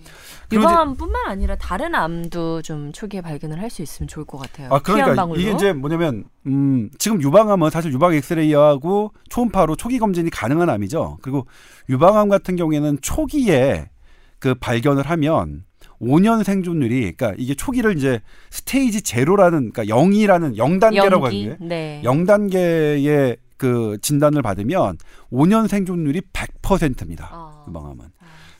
[0.51, 4.69] 유방암뿐만 아니라 다른 암도 좀 초기에 발견을 할 수 있으면 좋을 것 같아요.
[4.71, 5.27] 아 그러니까.
[5.35, 11.17] 이게 이제 뭐냐면 음, 지금 유방암은 사실 유방 엑스레이하고 초음파로 초기 검진이 가능한 암이죠.
[11.23, 11.47] 그리고
[11.89, 13.89] 유방암 같은 경우에는 초기에
[14.37, 15.63] 그 발견을 하면
[15.99, 18.19] 5년 생존율이 그러니까 이게 초기를 이제
[18.51, 21.43] 스테이지 제로라는 그러니까 0이라는 0단계라고 연기?
[21.45, 22.01] 하는 게 네.
[22.03, 24.97] 0단계의 그 진단을 받으면
[25.31, 27.29] 5년 생존율이 100%입니다.
[27.31, 27.65] 어.
[27.69, 28.05] 유방암은.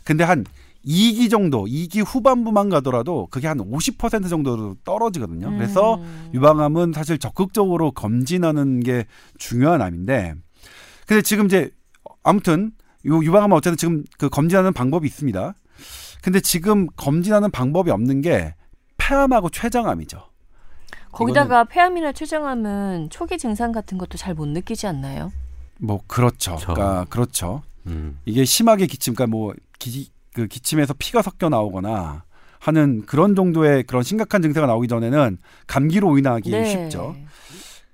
[0.06, 0.46] 근데 한
[0.86, 5.52] 2기 정도, 2기 후반부만 가더라도 그게 한 50% 정도로 떨어지거든요.
[5.58, 6.32] 그래서 음.
[6.34, 9.06] 유방암은 사실 적극적으로 검진하는 게
[9.38, 10.36] 중요한 암인데,
[11.06, 11.70] 근데 지금 이제
[12.24, 12.72] 아무튼
[13.06, 15.54] 요 유방암은 어쨌든 지금 그 검진하는 방법이 있습니다.
[16.22, 18.56] 근데 지금 검진하는 방법이 없는 게
[18.98, 20.33] 폐암하고 췌장암이죠.
[21.14, 25.32] 거기다가 폐암이나 췌장암은 초기 증상 같은 것도 잘 못 느끼지 않나요?
[25.80, 26.56] 뭐 그렇죠.
[26.56, 26.74] 그렇죠.
[26.74, 27.62] 그러니까 그렇죠.
[27.88, 28.20] 음.
[28.26, 32.24] 이게 심하게 기침, 그러니까 뭐 기, 그 기침에서 피가 섞여 나오거나
[32.60, 35.38] 하는 그런 정도의 그런 심각한 증세가 나오기 전에는
[35.68, 36.66] 감기로 오인하기 네.
[36.66, 37.16] 쉽죠.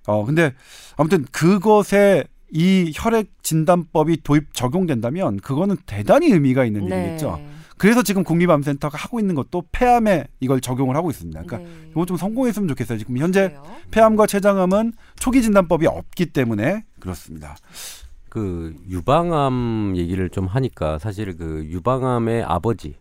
[0.07, 0.53] 어 근데
[0.95, 7.01] 아무튼 그것에 이 혈액 진단법이 도입 적용된다면 그거는 대단히 의미가 있는 네.
[7.01, 7.39] 일이겠죠.
[7.79, 11.43] 그래서 지금 국립암센터가 하고 있는 것도 폐암에 이걸 적용을 하고 있습니다.
[11.43, 11.87] 그러니까 네.
[11.91, 12.97] 이거 좀 성공했으면 좋겠어요.
[12.97, 13.63] 지금 현제 그래요?
[13.89, 17.55] 폐암과 췌장암은 초기 진단법이 없기 때문에 그렇습니다.
[18.27, 22.97] 그 유방암 얘기를 좀 하니까 사실 그 유방암의 아버지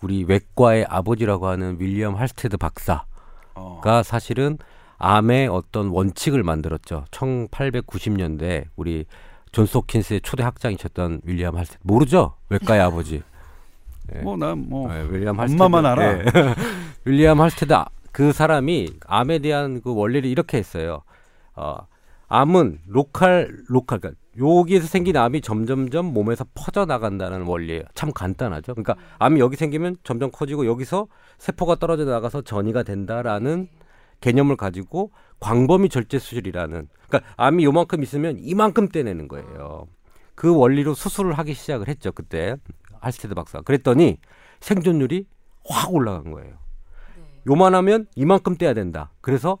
[0.00, 3.04] 우리 외과의 아버지라고 하는 윌리엄 할스테드 박사가
[3.56, 3.80] 어.
[4.04, 4.58] 사실은
[4.98, 7.04] 암의 어떤 원칙을 만들었죠.
[7.10, 9.06] 1890년대 우리
[9.50, 12.36] 존스 홉킨스의 초대 학장이셨던 윌리엄 할스테드 모르죠?
[12.48, 13.22] 외과의 아버지.
[14.12, 14.20] 네.
[14.22, 15.62] 뭐난뭐 네, 윌리엄 할스테드.
[15.62, 16.12] 엄마만 알아.
[16.16, 16.24] 네.
[17.04, 21.02] 윌리엄 할스테드 아- 그 사람이 암에 대한 그 원리를 이렇게 했어요.
[21.54, 21.76] 어,
[22.28, 27.82] 암은 local local 그러니까 여기에서 생긴 암이 점점점 몸에서 퍼져 나간다는 원리예요.
[27.94, 28.74] 참 간단하죠.
[28.74, 31.06] 그러니까 암이 여기 생기면 점점 커지고 여기서
[31.38, 33.68] 세포가 떨어져 나가서 전이가 된다라는
[34.20, 39.86] 개념을 가지고 광범위 절제 수술이라는 그러니까 암이 요만큼 있으면 이만큼 떼내는 거예요.
[40.34, 42.12] 그 원리로 수술을 하기 시작을 했죠.
[42.12, 42.56] 그때
[43.00, 43.60] 할스테드 박사.
[43.60, 44.18] 그랬더니
[44.60, 45.26] 생존율이
[45.68, 46.54] 확 올라간 거예요.
[47.48, 49.10] 요만하면 이만큼 떼야 된다.
[49.20, 49.58] 그래서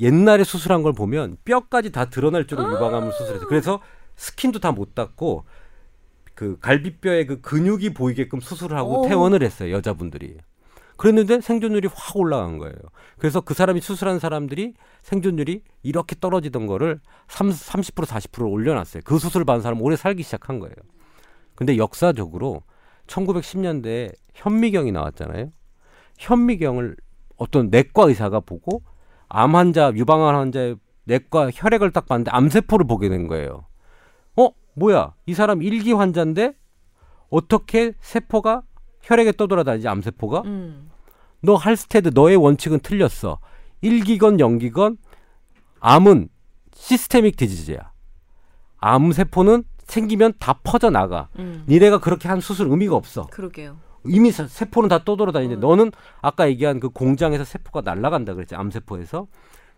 [0.00, 3.48] 옛날에 수술한 걸 보면 뼈까지 다 드러날 정도로 유방암을 수술했어요.
[3.48, 3.80] 그래서
[4.16, 5.44] 스킨도 다 못 닦고
[6.34, 9.08] 그 갈비뼈에 그 근육이 보이게끔 수술을 하고 오.
[9.08, 9.72] 퇴원을 했어요.
[9.74, 10.38] 여자분들이.
[10.96, 12.74] 그랬는데 생존율이 확 올라간 거예요.
[13.18, 19.02] 그래서 그 사람이 수술한 사람들이 생존율이 이렇게 떨어지던 거를 30, 30% 40% 올려놨어요.
[19.04, 20.74] 그 수술을 받은 사람 은 오래 살기 시작한 거예요.
[21.54, 22.62] 근데 역사적으로
[23.10, 25.52] 1910년대에 현미경이 나왔잖아요.
[26.18, 26.96] 현미경을
[27.36, 28.82] 어떤 내과 의사가 보고
[29.28, 33.66] 암 환자, 유방암 환자의 내과 혈액을 딱 봤는데 암세포를 보게 된 거예요.
[34.36, 34.48] 어?
[34.74, 35.14] 뭐야?
[35.26, 36.54] 이 사람 일기 환자인데
[37.30, 38.62] 어떻게 세포가
[39.02, 40.42] 혈액에 떠돌아다니지 암세포가?
[40.44, 40.90] 음.
[41.42, 43.38] 너 할스테드 너의 원칙은 틀렸어.
[43.82, 44.98] 1기건 0기건
[45.80, 46.28] 암은
[46.74, 47.92] 시스테믹 디지즈야.
[48.76, 51.28] 암 세포는 생기면 다 퍼져 나가.
[51.38, 51.64] 음.
[51.68, 53.26] 니네가 그렇게 한 수술 의미가 없어.
[53.26, 53.76] 그러게요.
[54.06, 55.60] 이미 세- 세포는 다 떠돌아다니는데 음.
[55.60, 59.26] 너는 아까 얘기한 그 공장에서 세포가 날아간다 그랬지 암세포에서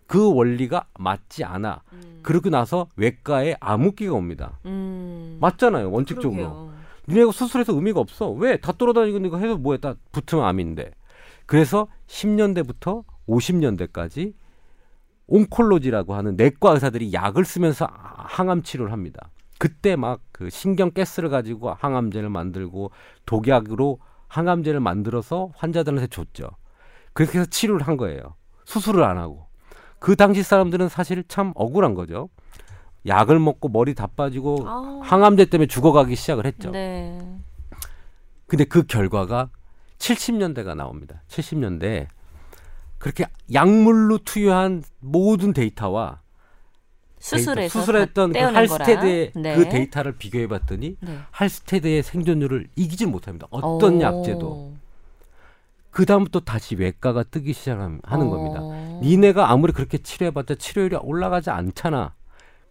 [0.07, 1.83] 그 원리가 맞지 않아.
[1.93, 2.21] 음.
[2.23, 4.59] 그러고 나서 외과에 암흑기가 옵니다.
[4.67, 5.39] 음.
[5.41, 6.33] 맞잖아요 원칙적으로.
[6.33, 6.73] 그러게요.
[7.09, 8.31] 니네가 수술해서 의미가 없어.
[8.31, 8.59] 왜?
[8.59, 9.79] 다 돌아다니고 이거 해서 뭐해?
[9.81, 10.93] 다 붙으면 암인데.
[11.47, 14.35] 그래서 10년대부터 50년대까지
[15.27, 19.31] 온콜로지라고 하는 내과 의사들이 약을 쓰면서 항암 치료를 합니다.
[19.63, 22.91] 그때 막 그 신경 가스를 가지고 항암제를 만들고
[23.27, 26.51] 독약으로 항암제를 만들어서 환자들한테 줬죠.
[27.13, 28.35] 그렇게 해서 치료를 한 거예요.
[28.65, 29.47] 수술을 안 하고.
[30.01, 32.29] 그 당시 사람들은 사실 참 억울한 거죠.
[33.07, 35.01] 약을 먹고 머리 다 빠지고 아.
[35.05, 36.71] 항암제 때문에 죽어가기 시작을 했죠.
[36.71, 37.21] 네.
[38.49, 39.51] 근데 그 결과가
[39.99, 41.23] 70년대가 나옵니다.
[41.29, 42.09] 70년대
[42.99, 46.22] 그렇게 약물로 투여한 모든 데이터와
[47.23, 49.33] 수술해서 수술했던 그 할스테드의.
[49.37, 49.55] 네.
[49.57, 51.19] 그 데이터를 비교해 봤더니 네.
[51.31, 53.47] 할스테드의 생존율을 이기질 못합니다.
[53.51, 54.01] 어떤 오.
[54.01, 54.73] 약제도.
[55.91, 58.31] 그 다음부터 다시 외과가 뜨기 시작하는 어.
[58.31, 58.61] 겁니다.
[59.03, 62.15] 니네가 아무리 그렇게 치료해봤자 치료율이 올라가지 않잖아.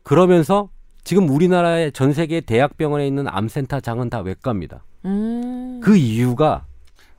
[0.04, 0.70] 그러면서
[1.04, 4.84] 지금 우리나라의 전 세계 대학병원에 있는 암센터장은 다 외과입니다.
[5.06, 5.80] 음.
[5.82, 6.66] 그 이유가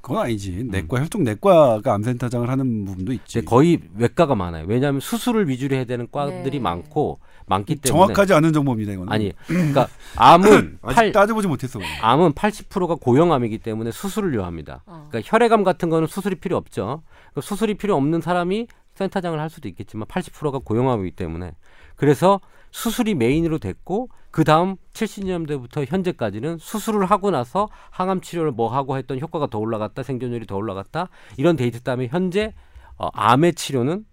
[0.02, 0.64] 그건 아니지.
[0.68, 3.38] 내과 혈통 내과가 암센터장을 하는 부분도 있지.
[3.38, 4.66] 이제 거의 외과가 많아요.
[4.66, 6.58] 왜냐하면 수술을 위주로 해야 되는 과들이 네.
[6.58, 8.92] 많고 많기 때문에 정확하지 않은 정보입니다.
[8.92, 9.12] 이거는.
[9.12, 11.78] 아니 그러니까 암은 아직 팔, 따져보지 못했어.
[12.02, 14.82] 암은 80%가 고형암이기 때문에 수술을 요합니다.
[14.86, 15.06] 어.
[15.08, 17.02] 그러니까 혈액암 같은 거는 수술이 필요 없죠.
[17.30, 21.52] 그러니까 수술이 필요 없는 사람이 센터장을 할 수도 있겠지만 80%가 고형암이기 때문에
[21.94, 22.40] 그래서
[22.72, 29.20] 수술이 메인으로 됐고 그 다음 70년대부터 현재까지는 수술을 하고 나서 항암 치료를 뭐 하고 했던
[29.20, 32.54] 효과가 더 올라갔다 생존율이 더 올라갔다 이런 데이터 다음에 현재
[32.96, 34.04] 어, 암의 치료는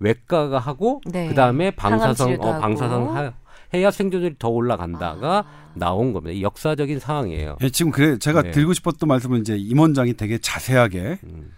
[0.00, 1.28] 외과가 하고 네.
[1.28, 3.16] 그 다음에 방사성 항암치료도 어, 방사성 하고.
[3.16, 3.32] 하,
[3.74, 5.70] 해야 생존율이 더 올라간다가 아.
[5.74, 6.32] 나온 겁니다.
[6.32, 7.58] 이 역사적인 상황이에요.
[7.62, 8.50] 예, 지금 그래 제가 네.
[8.50, 11.52] 드리고 싶었던 말씀은 이제 임원장이 되게 자세하게 음.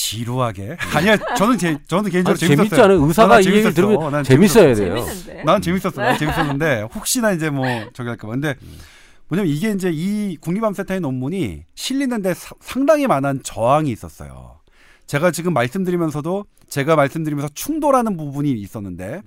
[0.00, 2.56] 지루하게 아니야 저는 제 저는 개인적으로 아, 재밌었어요.
[2.68, 3.02] 재밌잖아요.
[3.06, 3.72] 의사가 난이 얘기를.
[3.72, 4.94] 들으면 난 재밌어야 돼요.
[5.02, 5.42] 재밌는데.
[5.42, 6.02] 난 재밌었어.
[6.02, 8.32] 난 재밌었는데 혹시나 이제 뭐 저기 할까 봐.
[8.34, 8.54] 근데
[9.28, 14.60] 뭐냐면 이게 이제 이 국립암센터의 논문이 실리는데 사- 상당히 많은 저항이 있었어요.
[15.06, 19.22] 제가 지금 말씀드리면서도 제가 말씀드리면서 충돌하는 부분이 있었는데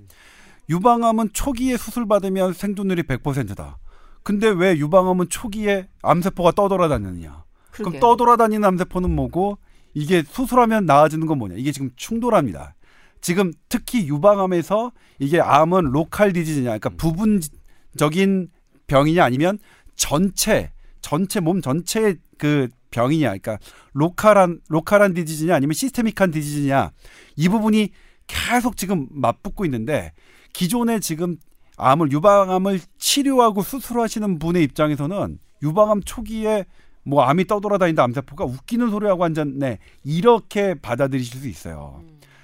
[0.70, 3.78] 유방암은 초기에 수술 받으면 생존율이 100%다.
[4.22, 7.42] 근데 왜 유방암은 초기에 암세포가 떠돌아다니느냐?
[7.72, 7.98] 그럼.
[7.98, 9.58] 떠돌아다니는 암세포는 뭐고
[9.94, 11.56] 이게 수술하면 나아지는 건 뭐냐?
[11.56, 12.74] 이게 지금 충돌합니다.
[13.20, 18.48] 지금 특히 유방암에서 이게 암은 local disease냐, 그러니까 부분적인
[18.86, 19.58] 병이냐 아니면
[19.94, 23.58] 전체 전체 몸 전체의 그 병이냐, 그러니까
[23.92, 26.90] local한 local한 disease냐 아니면 systemic한 disease냐
[27.36, 27.90] 이 부분이
[28.26, 30.12] 계속 지금 맞붙고 있는데
[30.52, 31.36] 기존에 지금
[31.76, 36.64] 암을 유방암을 치료하고 수술하시는 분의 입장에서는 유방암 초기에
[37.04, 42.02] 뭐 암이 떠돌아다닌다 암세포가 웃기는 소리하고 앉았네 이렇게 받아들이실 수 있어요.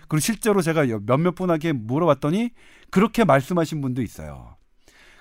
[0.08, 2.50] 그리고 실제로 제가 여- 몇몇 분에게 물어봤더니
[2.90, 4.56] 그렇게 말씀하신 분도 있어요.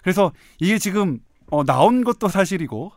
[0.03, 1.19] 그래서 이게 지금
[1.51, 2.91] 어, 나온 것도 사실이고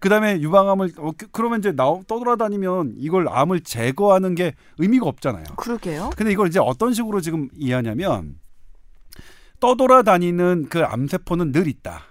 [0.00, 5.44] 그다음에 유방암을 어, 그- 그러면 이제 나 떠돌아다니면 이걸 암을 제거하는 게 의미가 없잖아요.
[5.56, 6.10] 그러게요.
[6.16, 8.36] 근데 이걸 이제 어떤 식으로 지금 이해하냐면
[9.60, 12.02] 떠돌아다니는 그 암세포는 늘 있다.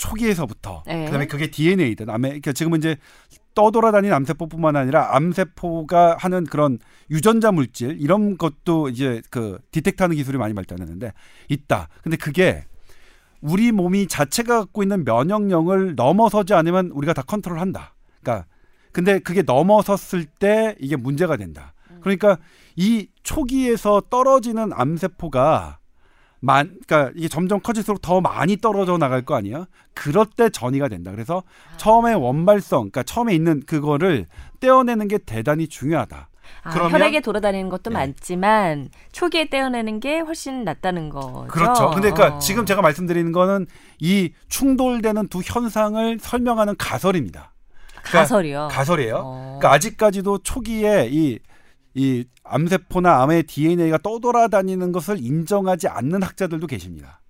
[0.00, 0.82] 초기에서부터.
[0.86, 1.04] 네.
[1.04, 2.96] 그다음에 그게 DNA든 암에 그러니까 지금은 이제
[3.54, 6.78] 떠돌아다니는 암세포뿐만 아니라 암세포가 하는 그런
[7.10, 11.12] 유전자 물질 이런 것도 이제 그 디텍트하는 기술이 많이 발달했는데
[11.48, 11.88] 있다.
[12.02, 12.64] 근데 그게
[13.42, 17.94] 우리 몸이 자체가 갖고 있는 면역력을 넘어서지 않으면 우리가 다 컨트롤한다.
[18.22, 18.46] 그러니까
[18.92, 21.74] 근데 그게 넘어섰을 때 이게 문제가 된다.
[22.00, 22.38] 그러니까
[22.76, 25.79] 이 초기에서 떨어지는 암세포가
[26.40, 29.66] 만, 그러니까 이게 점점 커질수록 더 많이 떨어져 나갈 거 아니야?
[29.94, 31.10] 그럴 때 전이가 된다.
[31.10, 31.42] 그래서
[31.76, 34.26] 처음에 원발성, 그러니까 처음에 있는 그거를
[34.60, 36.28] 떼어내는 게 대단히 중요하다.
[36.62, 37.94] 아, 그러면- 혈액에 돌아다니는 것도 네.
[37.94, 41.46] 많지만 초기에 떼어내는 게 훨씬 낫다는 거죠.
[41.48, 41.90] 그렇죠.
[41.90, 42.38] 근데 그러니까 어.
[42.40, 43.66] 지금 제가 말씀드리는 거는
[44.00, 47.52] 이 충돌되는 두 현상을 설명하는 가설입니다.
[48.02, 48.68] 그러니까 가설이요.
[48.70, 49.16] 가설이에요.
[49.24, 49.58] 어.
[49.58, 51.38] 그러니까 아직까지도 초기에 이,
[51.94, 57.20] 이 암세포나 암의 DNA가 떠돌아다니는 것을 인정하지 않는 학자들도 계십니다.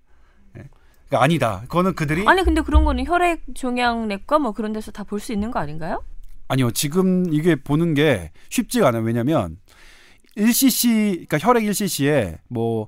[0.57, 0.63] 예.
[1.07, 1.61] 그러니까 아니다.
[1.61, 5.51] 그거는 그들이 아니 근데 그런 거는 혈액 종양내과 뭐 그런 데서 다 볼 수 있는
[5.51, 6.03] 거 아닌가요?
[6.47, 6.71] 아니요.
[6.71, 9.03] 지금 이게 보는 게 쉽지가 않아요.
[9.03, 9.57] 왜냐면
[10.37, 12.87] 1cc 그러니까 혈액 1cc에 뭐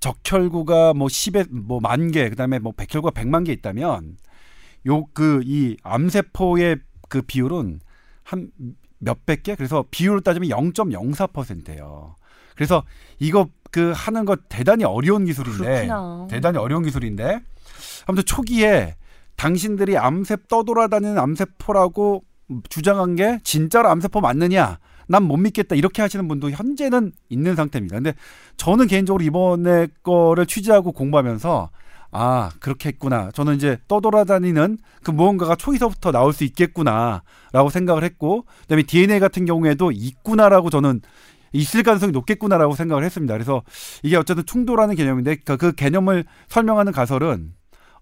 [0.00, 4.16] 적혈구가 뭐 10에 뭐 만 개, 그다음에 뭐 백혈구가 100만 개 있다면
[4.86, 6.76] 요 그 이 암세포의
[7.08, 7.80] 그 비율은
[8.22, 8.50] 한
[9.04, 9.54] 몇백 개?
[9.54, 12.16] 그래서 비율을 따지면 0.04%예요.
[12.54, 12.82] 그래서
[13.18, 16.26] 이거 그 하는 거 대단히 어려운 기술인데 그렇구나.
[16.30, 17.40] 대단히 어려운 기술인데
[18.06, 18.96] 아무튼 초기에
[19.36, 22.22] 당신들이 암세 떠돌아다니는 암세포라고
[22.68, 24.78] 주장한 게 진짜로 암세포 맞느냐?
[25.06, 25.74] 난 못 믿겠다.
[25.74, 27.96] 이렇게 하시는 분도 현재는 있는 상태입니다.
[27.96, 28.14] 근데
[28.56, 31.70] 저는 개인적으로 이번에 거를 취재하고 공부하면서
[32.16, 33.32] 아, 그렇게 했구나.
[33.32, 39.90] 저는 이제 떠돌아다니는 그 무언가가 초기서부터 나올 수 있겠구나라고 생각을 했고, 그다음에 DNA 같은 경우에도
[39.90, 41.00] 있구나라고 저는
[41.52, 43.34] 있을 가능성이 높겠구나라고 생각을 했습니다.
[43.34, 43.64] 그래서
[44.04, 47.52] 이게 어쨌든 충돌하는 개념인데 그, 그 개념을 설명하는 가설은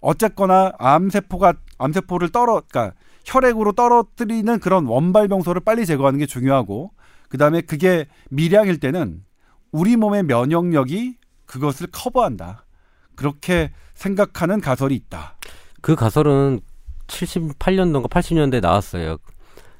[0.00, 2.94] 어쨌거나 암세포가 암세포를 떨어 그러니까
[3.24, 6.90] 혈액으로 떨어뜨리는 그런 원발 병소를 빨리 제거하는 게 중요하고
[7.28, 9.22] 그다음에 그게 미량일 때는
[9.70, 12.66] 우리 몸의 면역력이 그것을 커버한다.
[13.14, 13.70] 그렇게
[14.02, 15.36] 생각하는 가설이 있다.
[15.80, 16.60] 그 가설은
[17.06, 19.18] 78년도인가 80년대에 나왔어요.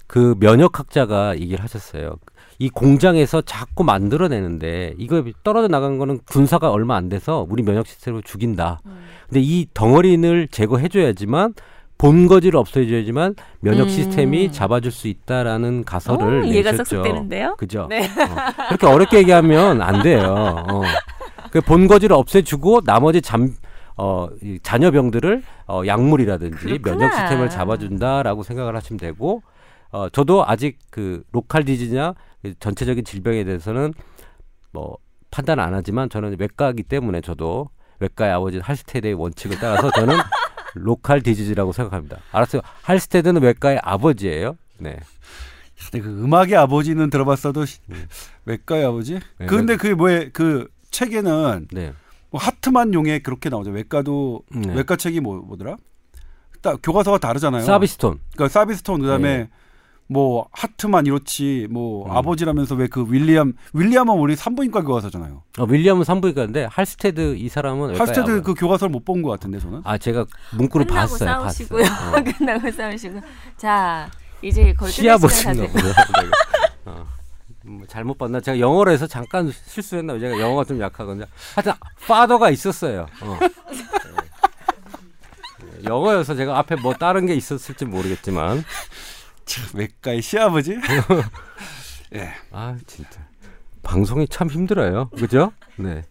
[0.07, 2.17] 그 면역학자가 얘기를 하셨어요.
[2.59, 8.23] 이 공장에서 자꾸 만들어내는데 이거 떨어져 나간 거는 군사가 얼마 안 돼서 우리 면역 시스템을
[8.23, 8.81] 죽인다.
[8.87, 9.05] 음.
[9.29, 11.55] 근데 이 덩어리를 제거해줘야지만
[11.99, 13.89] 본거지를 없애줘야지만 면역 음.
[13.89, 17.03] 시스템이 잡아줄 수 있다라는 가설을 어, 이해가 내셨죠.
[17.57, 17.87] 그죠?
[17.89, 18.05] 네.
[18.05, 18.67] 어.
[18.69, 20.65] 그렇게 어렵게 얘기하면 안 돼요.
[20.69, 20.83] 어.
[21.51, 23.55] 그 본거지를 없애주고 나머지 잠
[23.97, 26.97] 어, 이 잔여병들을 어, 약물이라든지 그렇구나.
[26.97, 29.43] 면역 시스템을 잡아준다라고 생각을 하시면 되고
[29.91, 33.93] 어, 저도 아직 그 local disease냐 그 전체적인 질병에 대해서는
[34.73, 34.97] 뭐
[35.31, 37.69] 판단 안 하지만 저는 외과이기 때문에 저도
[38.01, 40.17] 외과의 아버지 할스테드의 원칙을 따라서 저는
[40.75, 42.19] local disease라고 생각합니다.
[42.33, 42.63] 알았어요.
[42.83, 44.57] 할스테드는 외과의 아버지예요.
[44.79, 44.97] 네.
[45.91, 47.81] 근데 그 음악의 아버지는 들어봤어도 시-
[48.47, 49.21] 외과의 아버지?
[49.39, 51.93] 네, 근데 그게 뭐에 그 책에는 네.
[52.33, 53.71] 뭐 하트만용에 그렇게 나오죠.
[53.71, 54.75] 외과도 네.
[54.75, 55.77] 외과 책이 뭐 뭐더라?
[56.63, 57.63] 딱 교과서가 다르잖아요.
[57.63, 58.19] 사비스톤.
[58.35, 59.49] 그러니까 사비스톤 그다음에 네.
[60.09, 62.11] 뭐 하트만 이렇지 뭐 음.
[62.11, 65.43] 아버지라면서 왜 그 윌리엄 윌리엄은 우리 산부인과 교과서잖아요.
[65.59, 68.43] 어, 윌리엄은 산부인과인데 할스테드 이 사람은 할스테드.
[68.43, 69.83] 그 교과서를 못 본 것 같은데 저는.
[69.85, 70.25] 아 제가
[70.57, 71.19] 문구를 봤어요.
[71.19, 71.85] 싸우시고요.
[71.85, 72.17] 봤어요.
[72.17, 72.25] 어.
[72.39, 73.21] 끝나고 싸우시고.
[73.57, 74.11] 자,
[74.43, 76.31] 이제 거의 시야 보시는 다 거고요.
[76.87, 77.07] 어.
[77.65, 78.41] 뭐 잘못 봤나?
[78.41, 80.19] 제가 영어로 해서 잠깐 실수했나?
[80.19, 81.27] 제가 영어가 좀 약하거든요.
[81.55, 81.73] 하여튼
[82.07, 83.07] 파더가 있었어요.
[83.21, 83.39] 어.
[83.41, 83.49] 네.
[85.85, 88.65] 영어여서 제가 앞에 뭐 다른 게 있었을지 모르겠지만
[89.75, 90.79] 외과의 시아버지?
[92.15, 92.33] 예.
[92.51, 93.21] 아 진짜
[93.83, 95.11] 방송이 참 힘들어요.
[95.11, 95.53] 그죠?
[95.77, 96.05] 네.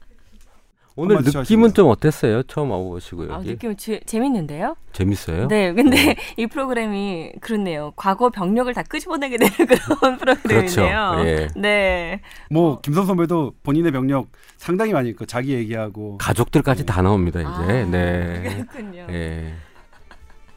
[0.95, 1.73] 오늘 한마디 느낌은 하시네요.
[1.73, 2.43] 좀 어땠어요?
[2.43, 4.75] 처음 와보시고 아, 여기 느낌 재, 재밌는데요?
[4.91, 5.47] 재밌어요?
[5.47, 7.93] 네, 근데 이 프로그램이 그렇네요.
[7.95, 10.71] 과거 병력을 다 끄집어내게 되는 그런 프로그램이네요.
[10.71, 11.25] 그렇죠.
[11.25, 11.47] 예.
[11.55, 12.21] 네.
[12.49, 14.27] 뭐 김선 선배도 본인의 병력
[14.57, 17.49] 상당히 많이 있고 자기 얘기하고 가족들까지 다 나옵니다 이제.
[17.49, 18.65] 아, 네.
[18.67, 19.07] 그렇군요.
[19.09, 19.53] 예.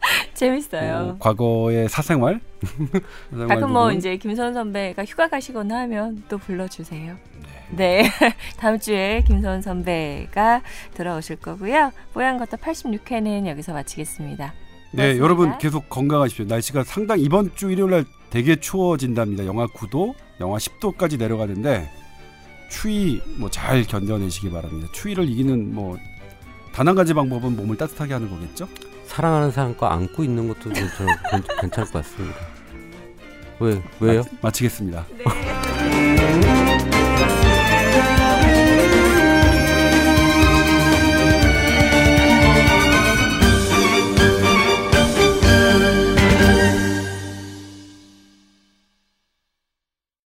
[0.35, 1.03] 재밌어요.
[1.05, 2.41] 뭐 과거의 사생활.
[3.31, 3.93] 사생활 가끔 뭐.
[3.93, 7.17] 이제 김선 선배가 휴가 가시거나 하면 또 불러주세요.
[7.71, 8.05] 네.
[8.59, 10.63] 다음 주에 김선 선배가
[10.97, 11.93] 돌아오실 거고요.
[12.13, 14.53] 뽀얀 것도 86회는 여기서 마치겠습니다.
[14.93, 15.25] 네, 고맙습니다.
[15.25, 16.45] 여러분 계속 건강하십시오.
[16.47, 19.45] 날씨가 상당히 이번 주 일요일 날 되게 추워진답니다.
[19.47, 21.91] 영하 9도, 영하 10도까지 내려가는데
[22.71, 24.89] 추위 뭐 잘 견뎌내시기 바랍니다.
[24.93, 25.97] 추위를 이기는 뭐
[26.75, 28.67] 단 한 가지 방법은 몸을 따뜻하게 하는 거겠죠?
[29.07, 31.07] 사랑하는 사람과 안고 있는 것도 괜찮,
[31.61, 32.37] 괜찮을 것 같습니다.
[33.61, 34.25] 왜 왜요?
[34.43, 35.07] 마치겠습니다.
[35.19, 35.25] 네.